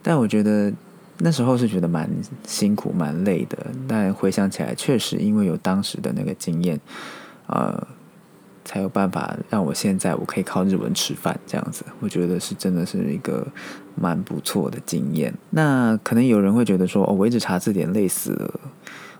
[0.00, 0.72] 但我觉得
[1.18, 2.08] 那时候是觉得蛮
[2.46, 6.78] 辛苦、蛮累的，但回想起来，确实因为有当时的那个经验，
[7.48, 7.84] 呃。
[8.68, 13.46] 才有办法让我现在我可以靠日文吃饭这样子，我觉得是真的是一个
[13.94, 15.32] 蛮不错的经验。
[15.48, 18.60] 那可能有人会觉得说，哦，我一直查字典累死了，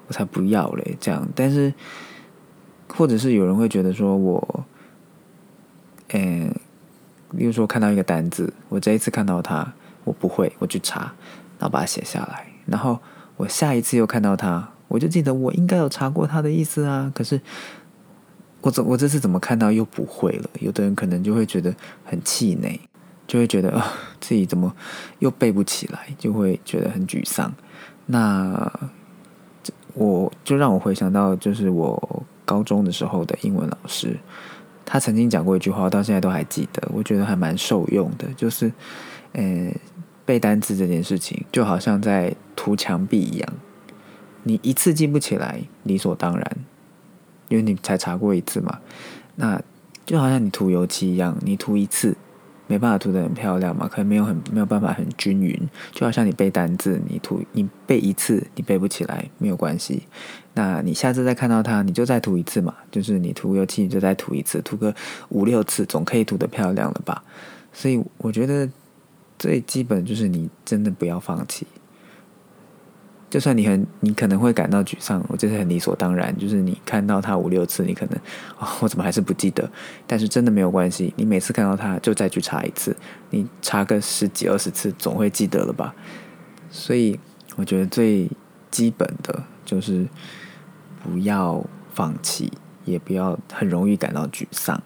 [0.07, 1.27] 我才不要嘞这样。
[1.35, 1.73] 但是，
[2.89, 4.67] 或者是有人会觉得说我，
[6.11, 6.55] 嗯，
[7.31, 9.73] 例如说看到一个单字，我这一次看到它
[10.05, 11.15] 我不会，我去查，
[11.59, 12.99] 然后把它写下来，然后
[13.39, 17.41] 我下一次又看到它，我就记得我应该有查过它的意思啊，可是。
[18.69, 20.51] 我我这次怎么看到又不会了？
[20.61, 22.79] 有的人可能就会觉得很气馁，
[23.27, 24.75] 就会觉得啊自己怎么
[25.21, 27.53] 又背不起来，就会觉得很沮丧。
[28.07, 28.71] 那
[29.95, 34.17] 我就让我回想到，就是我高中的时候的英文老师，
[34.85, 38.71] 他曾经讲过一句话，到现在都还记得，我觉得还蛮受用的，就是
[39.33, 39.73] 呃
[40.25, 43.53] 背单词这件事情，就好像在涂墙壁一样。
[44.45, 46.57] 你一次记不起来，理所当然，
[47.49, 48.79] 因为你才查过一次嘛。
[49.37, 49.61] 那
[50.05, 52.17] 就好像你涂油漆一样，你涂一次
[52.67, 55.59] 没办法涂得很漂亮嘛，可能没有很没有办法很均匀。
[55.93, 60.03] 就好像你背单字，你涂你背一次你背不起来没有关系，
[60.55, 62.75] 那你下次再看到它，你就再涂一次嘛。
[62.91, 64.95] 就是你涂油漆你就再涂一次，涂个
[65.29, 67.23] 五六次总可以涂得漂亮了吧？
[67.73, 68.69] 所以我觉得
[69.39, 71.67] 最基本就是你真的不要放弃。
[73.31, 76.35] 就算你很，你可能会感到沮丧，我这是很理所当然。
[76.39, 78.19] 就是你看到他五六次，你可能
[78.59, 79.71] 啊，我怎么还是不记得？
[80.07, 82.97] 但是真的没有关系，你每次看到他就再去查一次，
[83.29, 85.95] 你查个十几二十次，总会记得了吧？
[86.71, 87.21] 所以
[87.57, 88.31] 我觉得最
[88.71, 90.09] 基本的就是
[91.03, 91.63] 不要
[91.93, 92.51] 放弃，
[92.87, 94.83] 也不要很容易感到沮丧。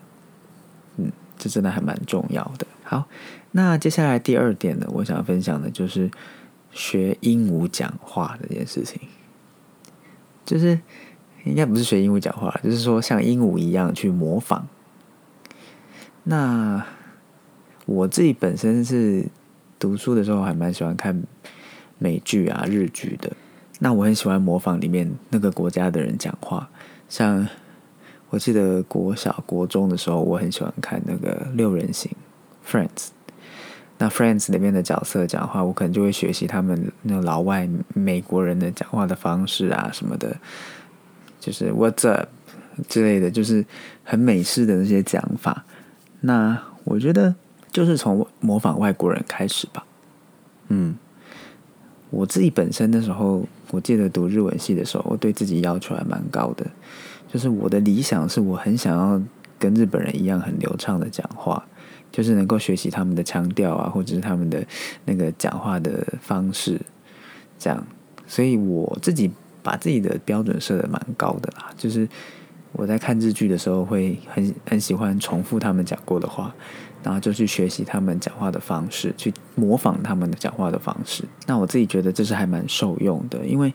[0.96, 2.66] 嗯，这真的还蛮重要的。
[2.82, 3.06] 好，
[3.52, 6.10] 那接下来第二点呢，我想要分享的就是。
[6.72, 9.00] 学鹦鹉讲话这件事情，
[10.44, 10.80] 就是
[11.44, 14.66] 应该不是学鹦鹉讲话，就是说像鹦鹉一样去模仿。
[16.24, 16.84] 那
[17.84, 19.26] 我自己本身是
[19.78, 21.22] 读书的时候还蛮喜欢看
[21.98, 23.32] 美剧啊、日剧的。
[23.80, 26.70] 那我很喜欢模仿里面那个国家的人讲话，
[27.08, 27.46] 像
[28.30, 32.10] 我记得国小、国中的时候，我很喜欢看那个六人行
[32.64, 33.08] Friends。
[34.02, 40.36] 那 Friends 里面的角色讲话，我可能就会学习他们那老外美国人的讲话的方式啊什么的，
[41.38, 42.28] 就是 What's up
[42.88, 43.64] 之类的，就是
[44.02, 45.64] 很美式的那些讲法。
[46.22, 47.32] 那我觉得
[47.70, 49.86] 就是从模仿外国人开始吧。
[50.66, 50.96] 嗯，
[52.10, 56.66] 我自己本身的时候，我记得读日文系的时候，我对自己要求还蛮高的，
[57.32, 59.22] 就是我的理想是我很想要
[59.60, 61.64] 跟日本人一样很流畅的讲话。
[62.12, 64.62] 就是能够学习他们的腔调啊，或者是他们的
[65.06, 66.78] 那个讲话的方式，
[67.58, 67.84] 这样。
[68.26, 69.30] 所以我自己
[69.62, 71.70] 把自己的标准设的蛮高的啦。
[71.76, 72.06] 就是
[72.72, 76.54] 我在看日剧的时候，会很很喜欢重复他们讲过的话，
[77.02, 81.24] 然后就去学习他们讲话的方式，去模仿他们的讲话的方式。
[81.46, 83.72] 那我自己觉得这是还蛮受用的，因为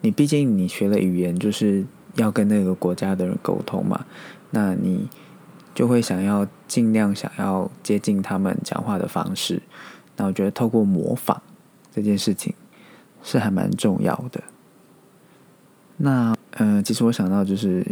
[0.00, 1.84] 你毕竟你学了语言，就是
[2.16, 4.06] 要跟那个国家的人沟通嘛。
[4.50, 5.06] 那你。
[5.78, 9.62] 就会想要尽量想要接近他们讲话的方式，
[10.16, 11.40] 那我觉得透过模仿
[11.94, 12.52] 这件事情
[13.22, 14.42] 是还蛮重要的。
[15.98, 17.86] 那嗯，其实我想到就是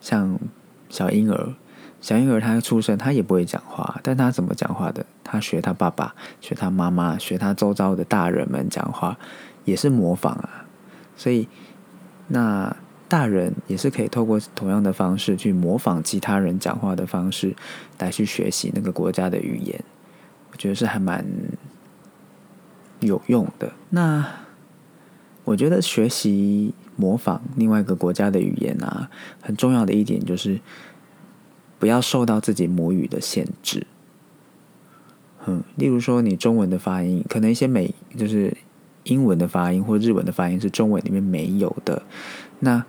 [0.00, 0.40] 像
[0.88, 1.52] 小婴儿，
[2.00, 5.04] 小婴儿他出生他也不会讲话，但他怎么讲话的？
[5.22, 9.18] 他学他爸爸，学他妈妈，学他周遭的大人们讲话，
[9.66, 10.64] 也是模仿啊。
[11.14, 11.46] 所以
[12.28, 12.74] 那。
[13.08, 17.56] 大人也是可以透过同样的方式去模仿其他人讲话的方式，
[17.98, 19.82] 来去学习那个国家的语言，
[20.52, 21.24] 我觉得是还蛮
[23.00, 23.72] 有用的。
[23.88, 24.26] 那
[25.44, 29.08] 我觉得学习模仿另外一个国家的语言啊，
[29.40, 30.60] 很重要的一点就是
[31.78, 33.86] 不要受到自己母语的限制。
[35.46, 38.54] 嗯，例如说你中文的发音，可能一些美就是
[39.04, 42.02] 英文的发音或日文的发音是中文里面没有的。
[42.60, 42.84] 那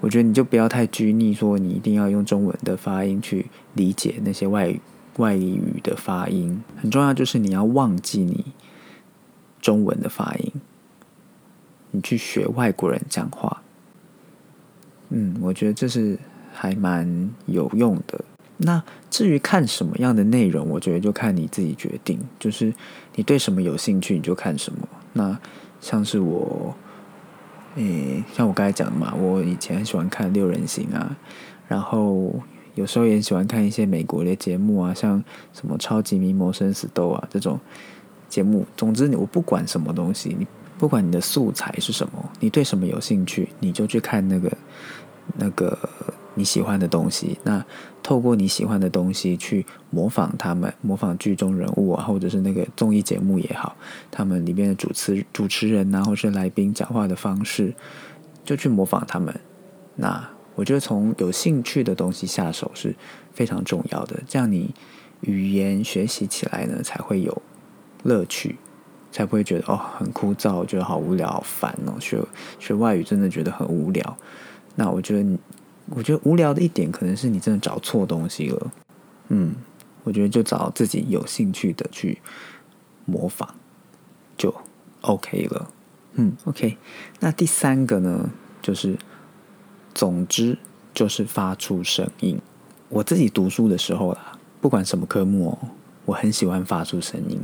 [0.00, 4.72] 我觉得你就不要太拘泥，说你一定要用中文的发音去理解那些外
[5.16, 6.62] 外语的发音。
[6.76, 8.44] 很重要就是你要忘记你
[9.60, 10.52] 中文的发音，
[11.90, 13.62] 你去学外国人讲话。
[15.08, 16.16] 嗯，我觉得这是
[16.52, 18.24] 还蛮有用的。
[18.58, 22.72] 那至于看什么样的内容，我觉得就看你自己决定，就是
[23.16, 24.86] 你对什么有兴趣，你就看什么。
[25.14, 25.36] 那
[25.80, 26.76] 像是我。
[27.78, 31.16] 诶，像我刚才讲的嘛，我以前很喜欢看六人行啊，
[31.66, 32.34] 然后
[32.74, 37.58] 有时候也喜欢看一些美国的节目啊，像什么超级名模生死斗啊这种
[38.28, 38.66] 节目。
[38.76, 44.52] 总之，我不管什么东西，你不管你的素材是什么，你对什么有兴趣，你就去看那个
[45.36, 45.78] 那个。
[46.34, 47.66] 你喜欢的东西，那
[48.08, 53.76] 透过你喜欢的东西去模仿他们，模仿剧中人物啊，或者是那个综艺节目也好，
[54.10, 57.74] 他们里面的主持主持人呐，或是来宾讲话的方式，
[58.46, 59.38] 就去模仿他们。
[59.96, 62.96] 那我觉得从有兴趣的东西下手是
[63.34, 64.74] 非常重要的，这样你
[65.20, 67.42] 语言学习起来呢才会有
[68.04, 68.56] 乐趣，
[69.12, 71.92] 才不会觉得哦很枯燥，觉得好无聊、好烦哦。
[72.00, 72.18] 学
[72.58, 74.16] 学外语真的觉得很无聊。
[74.76, 75.38] 那我觉得。
[75.90, 78.72] 我觉得无聊的一点，可能是你真的找错东西了。
[79.28, 79.54] 嗯，
[80.04, 82.20] 我觉得就找自己有兴趣的去
[83.04, 83.54] 模仿，
[84.36, 84.54] 就
[85.00, 85.70] OK 了。
[86.14, 86.76] 嗯，OK。
[87.20, 88.30] 那第三个呢，
[88.60, 88.98] 就是
[89.94, 90.58] 总之
[90.92, 92.40] 就是发出声音。
[92.88, 95.68] 我自己读书的时候啦，不管什么科目哦，
[96.06, 97.40] 我很喜欢发出声音。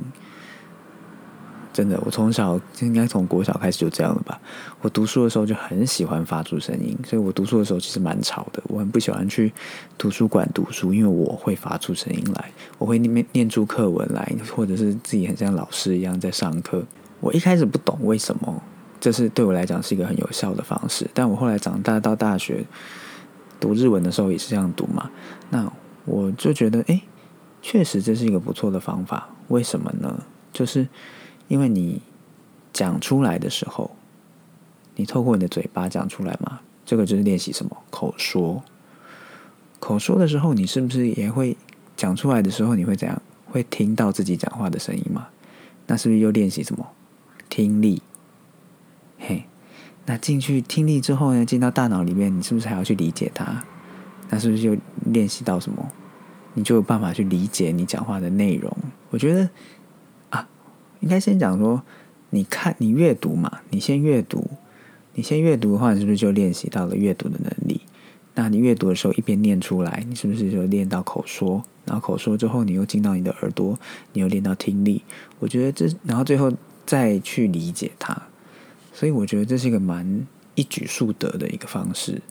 [1.74, 4.40] 真的，我从小应该从国小开始就这样了吧。
[4.80, 8.62] 我读书的时候就很喜欢发出声音，所以我读书的时候其实蛮吵的。
[8.68, 9.52] 我很不喜欢去
[9.98, 16.84] 图书馆读书，因为我会发出声音来，我会念念出课文来，或者是自己很像老师一样在上课。
[17.18, 18.62] 我一开始不懂为什么，
[19.00, 21.04] 这是对我来讲是一个很有效的方式。
[21.12, 22.64] 但我后来长大到大学
[23.58, 25.10] 读日文的时候也是这样读嘛，
[25.50, 25.68] 那
[26.04, 27.02] 我就觉得，哎，
[27.60, 29.28] 确实这是一个不错的方法。
[29.48, 30.22] 为什么呢？
[30.52, 30.86] 就是
[31.48, 32.00] 因为你
[32.72, 33.90] 讲出来的时候，
[34.96, 38.62] 你透过你的嘴巴讲出来嘛，这个就是练习什么口说。
[39.78, 41.56] 口说的时候，你是不是也会
[41.96, 43.20] 讲出来的时候，你会怎样？
[43.46, 45.28] 会听到自己讲话的声音嘛？
[45.86, 46.88] 那是不是又练习什么
[47.48, 48.02] 听力？
[49.18, 49.44] 嘿，
[50.06, 53.62] 那进去听力之后呢，进到大脑里面，你是不是还要去理解它？
[54.30, 55.86] 那是不是就练习到什么？
[56.54, 58.74] 你就有办法去理解你讲话的内容？
[59.10, 59.48] 我觉得。
[61.04, 61.82] 应该先讲说，
[62.30, 64.48] 你看你阅读嘛，你先阅读，
[65.12, 67.82] 你先阅读的话，你是不是就练习到了阅读的能力？
[68.34, 71.62] 那你阅读的时候一边念出来，你是不是就练到口说？
[71.84, 73.78] 然后口说之后，你又进到你的耳朵，
[74.14, 75.02] 你又练到听力。
[75.40, 76.50] 我觉得这，然后最后
[76.86, 78.22] 再去理解它。
[78.94, 82.22] 所以我觉得这是一个蛮一举数得的一个方式。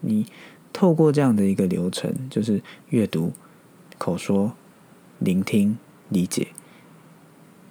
[0.00, 0.26] 你
[0.72, 3.32] 透过这样的一个流程，就是阅读、
[3.98, 4.52] 口说、
[5.20, 6.48] 聆听、理解。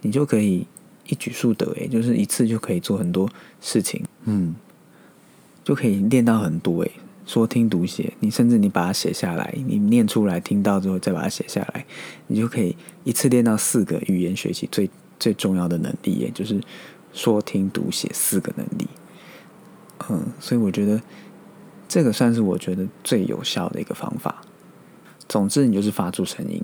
[0.01, 0.65] 你就可以
[1.07, 3.29] 一举数得，诶，就是一次就可以做很多
[3.59, 4.55] 事情，嗯，
[5.63, 6.91] 就可以练到很多，诶，
[7.25, 11.85] 说听读写，你甚至你把它写下来，你念出来，听到之后再把它写下来，
[12.27, 14.89] 你就可以一次练到四个语言学习最
[15.19, 16.61] 最重要的能力，也就是
[17.13, 18.87] 说听读写四个能力，
[20.09, 21.01] 嗯，所以我觉得
[21.87, 24.41] 这个算是我觉得最有效的一个方法。
[25.27, 26.61] 总之，你就是发出声音。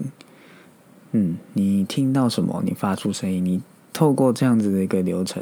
[1.18, 3.62] 嗯，你听到什么，你发出声音，你
[3.94, 5.42] 透过这样子的一个流程，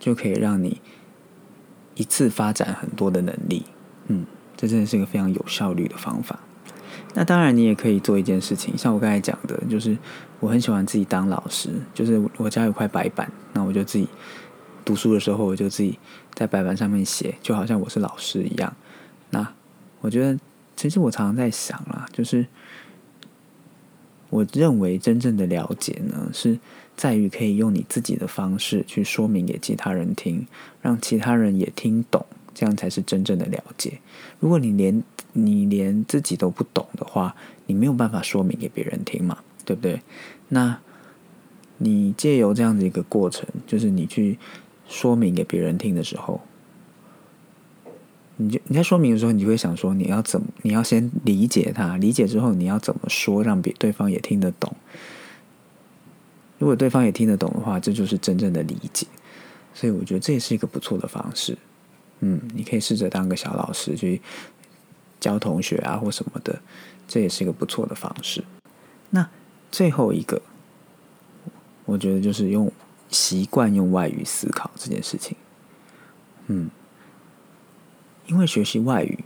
[0.00, 0.80] 就可以让你
[1.94, 3.64] 一次发展很多的能力。
[4.08, 6.40] 嗯，这真的是一个非常有效率的方法。
[7.14, 9.96] 那当然，你也可以做一件事情，像我刚才讲的，就是
[10.40, 14.08] 我很喜欢自己当老师，就是我家有块白板，那我就自己
[14.84, 15.96] 读书的时候，我就自己
[16.34, 18.74] 在白板上面写，就好像我是老师一样。
[19.30, 19.46] 那
[20.00, 20.36] 我觉得，
[20.74, 22.44] 其实我常常在想啊，就是。
[24.30, 26.58] 我认为真正的了解呢，是
[26.96, 30.46] 在于可以用你自己的方式去说明给其他人听，
[30.82, 33.98] 让其他人也听懂，这样才是真正的了解。
[34.40, 35.02] 如果你连
[35.32, 37.34] 你连自己都不懂的话，
[37.66, 40.00] 你没有办法说明给别人听嘛，对不对？
[40.48, 40.78] 那
[41.78, 44.38] 你借由这样的一个过程，就是你去
[44.88, 46.40] 说明给别人听的时候。
[48.36, 50.46] 你就你在说明的时候，你就会想说，你要怎么？
[50.62, 54.74] 你要先理解他，理解之后，你要怎么说，让别对方也听得懂。
[56.58, 59.06] 如果对方也听得懂的话，这就是真正的理解。
[59.72, 61.56] 所以我觉得这也是一个不错的方式。
[62.20, 64.20] 嗯，你可以试着当个小老师去
[65.20, 66.60] 教同学啊，或什么的，
[67.06, 68.42] 这也是一个不错的方式。
[69.10, 69.28] 那
[69.70, 70.42] 最后一个，
[71.84, 72.72] 我觉得就是用
[73.10, 75.36] 习惯用外语思考这件事情。
[76.48, 76.70] 嗯。
[78.26, 79.18] 因为学习外语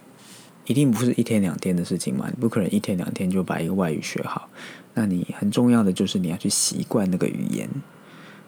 [0.66, 4.48] 一定不是一天两天的事情嘛，你不可能一天两天就把一个外语学好。
[4.94, 7.68] 那你很重要的就是你要去习惯那个语言。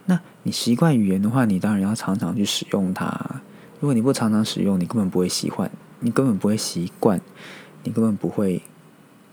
[0.06, 3.08] 那你习惯语言的话，你当然要常常去使用它。
[3.78, 5.70] 如果你不常常使用，你根本不会习惯，
[6.00, 7.20] 你根本不会习惯，
[7.84, 8.60] 你根本不会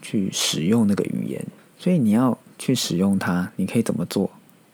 [0.02, 1.44] 去使用那个语言。
[1.78, 4.30] 所以你要去使用它，你可以怎么做？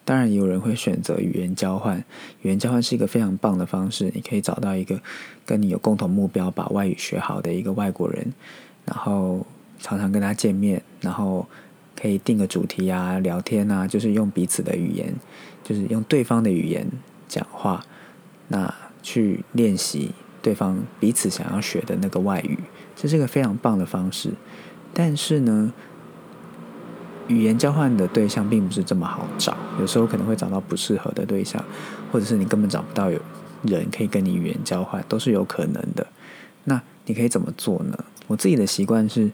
[0.05, 1.97] 当然，有人会选择语言交换。
[2.41, 4.99] 语言交换是一个非常棒的方式，你可以找到一个
[5.45, 8.33] 跟你有共同目标、把外语学好的一个外国人，
[8.85, 9.45] 然后
[9.79, 11.47] 常常跟他见面，然后
[11.99, 15.13] 可以定个主题啊、聊天啊，就是用彼此的语言，
[15.63, 16.85] 就是用对方的语言
[17.29, 17.81] 讲话，
[18.49, 22.59] 那去练习对方彼此想要学的那个外语，
[22.95, 24.31] 这是一个非常棒的方式。
[24.93, 25.71] 但是呢？
[27.27, 31.63] 语言交换的对象并不是这么好找，有时候可能会找到不适合的对象，
[32.11, 33.19] 或者是你根本找不到有
[33.63, 36.05] 人可以跟你语言交换，都是有可能的。
[36.65, 37.97] 那你可以怎么做呢？
[38.27, 39.31] 我自己的习惯是，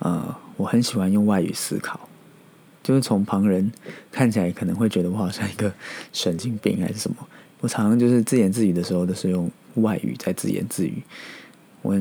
[0.00, 2.00] 呃，我很喜欢用外语思考，
[2.82, 3.70] 就是从旁人
[4.10, 5.72] 看起来可能会觉得我好像一个
[6.12, 7.16] 神经病还是什么，
[7.60, 11.02] 我常常就是自言自语的时候都是用外语在自言自语。
[11.82, 11.94] 我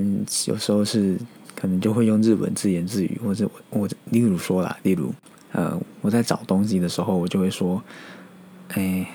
[0.47, 1.17] 有时候是。
[1.59, 5.11] 可能就会用日文自言自语，或者我我例如说啦，例如
[5.53, 7.81] 呃，我在找东西的时候，我就会说，
[8.75, 9.07] 哎，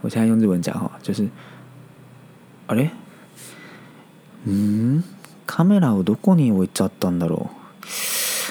[0.00, 1.28] 我现在用日文讲哈，就是，
[2.68, 2.90] あれ？
[4.46, 5.02] 嗯，
[5.46, 7.86] カメラをどこに置いちゃったんだろう？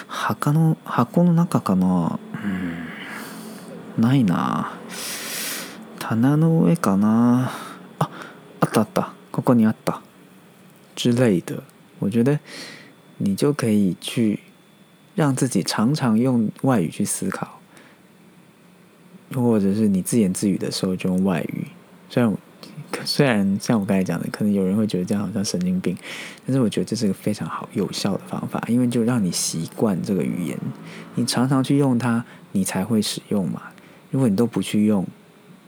[0.08, 2.20] 箱の箱の中かな？
[3.98, 4.74] うん、ないな。
[6.04, 7.50] 鼻の上かな？
[8.00, 8.10] あ
[8.60, 10.02] あったあったここにあった
[10.96, 11.64] 之类的
[12.00, 12.38] 我觉得
[13.24, 14.39] 你就可以去
[15.15, 17.59] 让自己常常用外语去思考
[19.36, 21.67] 或者是你自言自语的时候就用外语
[22.09, 22.36] 虽然
[23.05, 25.95] 虽然像我刚才讲的，可能有人会觉得这样好像神经病，
[26.45, 30.57] 但是我觉得这是个非常好有效的方法，因为就让你习惯这个语言，
[31.15, 33.61] 你常常去用它，你才会使用嘛。
[34.09, 35.07] 如果你都不去用，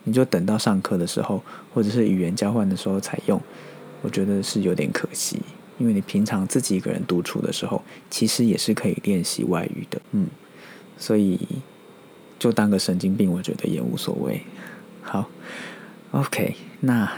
[0.04, 1.42] 你就等到上课的时候
[1.74, 3.40] 或者是语言交换的时候才用，
[4.02, 5.40] 我觉得是有点可惜。
[5.78, 10.28] 因为你平常自己一个人独处的时候，其实也是可以练习外语的，嗯，
[10.98, 11.40] 所以
[12.38, 14.42] 就当个神经病，我觉得也无所谓。
[15.02, 15.30] 好。
[16.12, 17.12] OK，那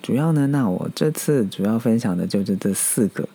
[0.00, 0.46] 主要呢？
[0.46, 3.28] 那我这次主要分享的就是这四个，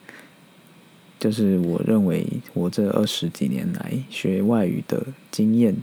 [1.19, 5.76] 就是我认为我这二十几年来学外语的经验，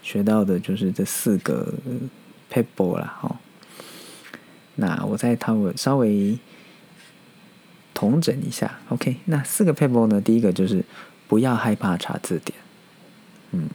[0.00, 1.74] 学到的就是这四个
[2.52, 3.18] paper 啦。
[3.22, 3.36] 哦，
[4.76, 6.38] 那我再稍微稍微
[8.00, 8.78] 统整一下。
[8.88, 10.18] OK，那四个 paper 呢？
[10.22, 10.82] 第一个就是
[11.28, 12.58] 不要害怕查字典。
[13.50, 13.68] 嗯，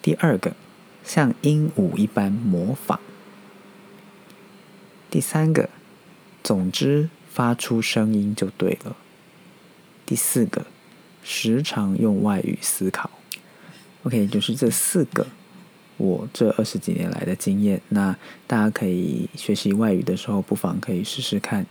[0.00, 0.54] 第二个
[1.02, 3.00] 像鹦鹉一般模仿。
[5.10, 5.68] 第三个，
[6.44, 8.94] 总之发出声音就对了。
[10.06, 10.66] 第四个，
[11.24, 13.10] 时常用外语思考。
[14.04, 15.26] OK，就是这四个
[15.96, 17.82] 我这二十几年来的经验。
[17.88, 21.66] 那大家可以学习外语的时候，不妨可以试试看。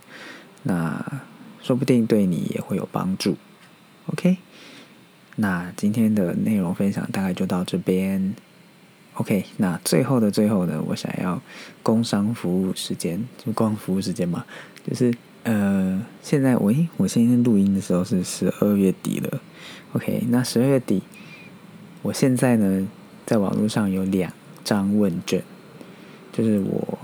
[0.64, 1.22] 那
[1.62, 3.36] 说不定对你也会有帮助。
[4.06, 4.38] OK，
[5.36, 8.34] 那今天的内容分享大概就到这边。
[9.14, 11.42] OK，那最后的最后呢，我想要
[11.82, 14.46] 工商服务时间，就光服务时间嘛，
[14.88, 19.40] 就是呃，现在喂，我现在录音的时候是十二月底了。
[19.92, 21.02] OK，那十二月底，
[22.02, 22.88] 我现在呢，
[23.26, 24.32] 在网络上有两
[24.64, 25.42] 张问卷，
[26.32, 26.98] 就是我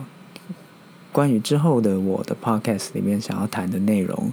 [1.16, 4.30] 关于之后的我的 Podcast 里面想要谈的内容，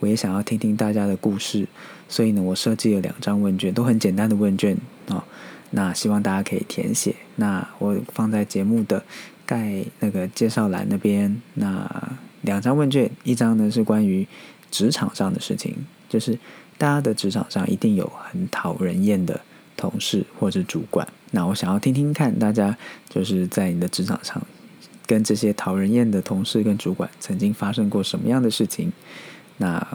[0.00, 1.64] 我也想要听听大家的故事，
[2.08, 4.76] 所以呢，我设计了两张问卷，都很简单的问卷
[5.06, 5.24] 啊。
[5.70, 9.00] 那希望大家可以填写，那我放在节目的
[9.46, 11.40] 盖那个介绍栏那边。
[11.54, 11.88] 那
[12.40, 14.26] 两张问卷，一张呢是关于
[14.72, 16.36] 职场上的事情，就是
[16.76, 19.40] 大家的职场上一定有很讨人厌的
[19.76, 21.06] 同事或者主管。
[21.30, 22.76] 那我想要听听看大家
[23.08, 24.44] 就是在你的职场上
[25.06, 28.92] 跟这些讨人厌的同事跟主管曾经发生过什么样的事情。
[29.58, 29.86] 那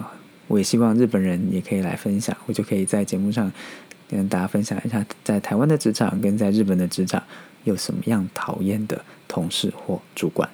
[0.47, 3.51] 我也希望日本人也可以来分享，我就可以在节目上。
[4.12, 7.22] 跟大家分享一下，在台湾的职场跟在日本的职场
[7.64, 10.49] 有什么样讨厌的同事或主管。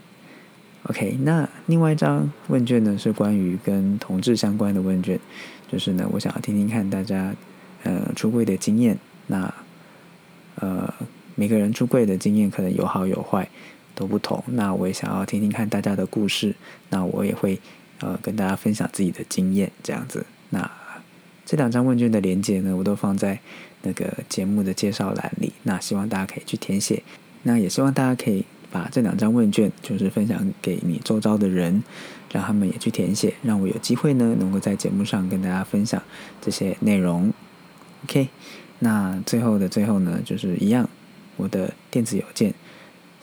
[0.84, 5.18] OK，那另外一张问卷呢是关于跟同志相关的问卷，
[5.72, 7.34] 就是呢，我想要听听看大家
[7.84, 8.98] 呃出柜的经验。
[9.28, 9.54] 那
[10.56, 10.94] 呃
[11.36, 13.48] 每个人出柜的经验可能有好有坏
[13.96, 16.54] 都不同，那我也想要听听看大家的故事。
[16.90, 17.60] 那我也会
[18.02, 20.26] 呃跟大家分享自己的经验，这样子。
[20.52, 20.70] 那
[21.46, 23.40] 这两张问卷的连接呢，我都放在
[23.84, 25.54] 那个节目的介绍栏里。
[25.64, 27.02] 那希望大家可以去填写。
[27.44, 31.84] 那也希望大家可以把这两张问卷，就是分享给你周遭的人，
[32.32, 36.02] 让他们也去填写，让我有机会呢，能够在节目上跟大家分享
[36.42, 37.32] 这些内容。
[38.04, 38.28] OK，
[38.80, 40.90] 那最后的最后呢，就是一样，
[41.38, 42.54] 我的电子邮件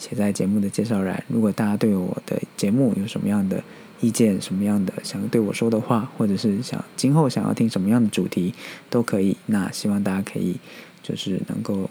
[0.03, 1.23] 写在节目的介绍栏。
[1.29, 3.63] 如果大家对我的节目有什么样的，
[4.01, 8.53] 意见什么样的想对我说的话，或者是想今后想要听什么样的主题，
[8.91, 9.37] 都可以。
[9.47, 10.57] 那希望大家可以
[11.05, 11.89] 就是能够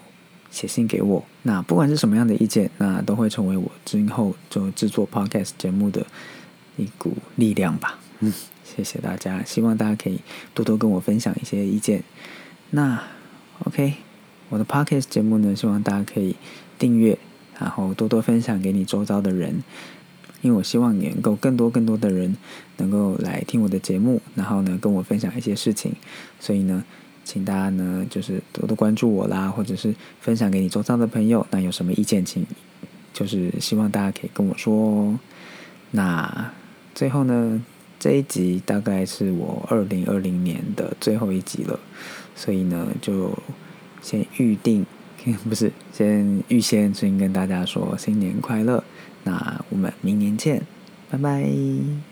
[0.50, 1.24] 写信给我。
[1.44, 6.06] 那不管是什么样的意见，那都会成为我今后就制作 podcast 节目的
[6.76, 7.98] 一股力量吧。
[8.20, 8.34] 嗯，
[8.66, 10.20] 谢谢大家，希望大家可以
[10.54, 12.04] 多多跟我分享一些意见。
[12.72, 13.02] 那
[13.64, 13.94] OK，
[14.50, 16.36] 我的 podcast 节目呢，希望大家可以
[16.78, 17.18] 订阅，
[17.62, 19.64] 然后多多分享给你周遭的人。
[20.42, 22.36] 因为我希望你能够更多更多的人
[22.78, 25.94] 能够来听我的节目，然后呢跟我分享一些事情，
[26.40, 26.84] 所以呢，
[27.24, 31.46] 请大家呢就是多多关注我啦，或者是分享给你周遭的朋友。
[31.52, 32.44] 那有什么意见，请
[33.14, 35.20] 就是希望大家可以跟我说哦。
[35.92, 36.52] 那
[36.96, 37.64] 最后呢，
[38.00, 41.80] 这一集大概是我二零二零年的最后一集了，
[42.36, 43.38] 所以呢就
[44.02, 44.84] 先预定，
[45.48, 48.84] 不是先预先先跟大家说新年快乐。
[49.24, 50.62] 那我们明年见，
[51.10, 52.11] 拜拜。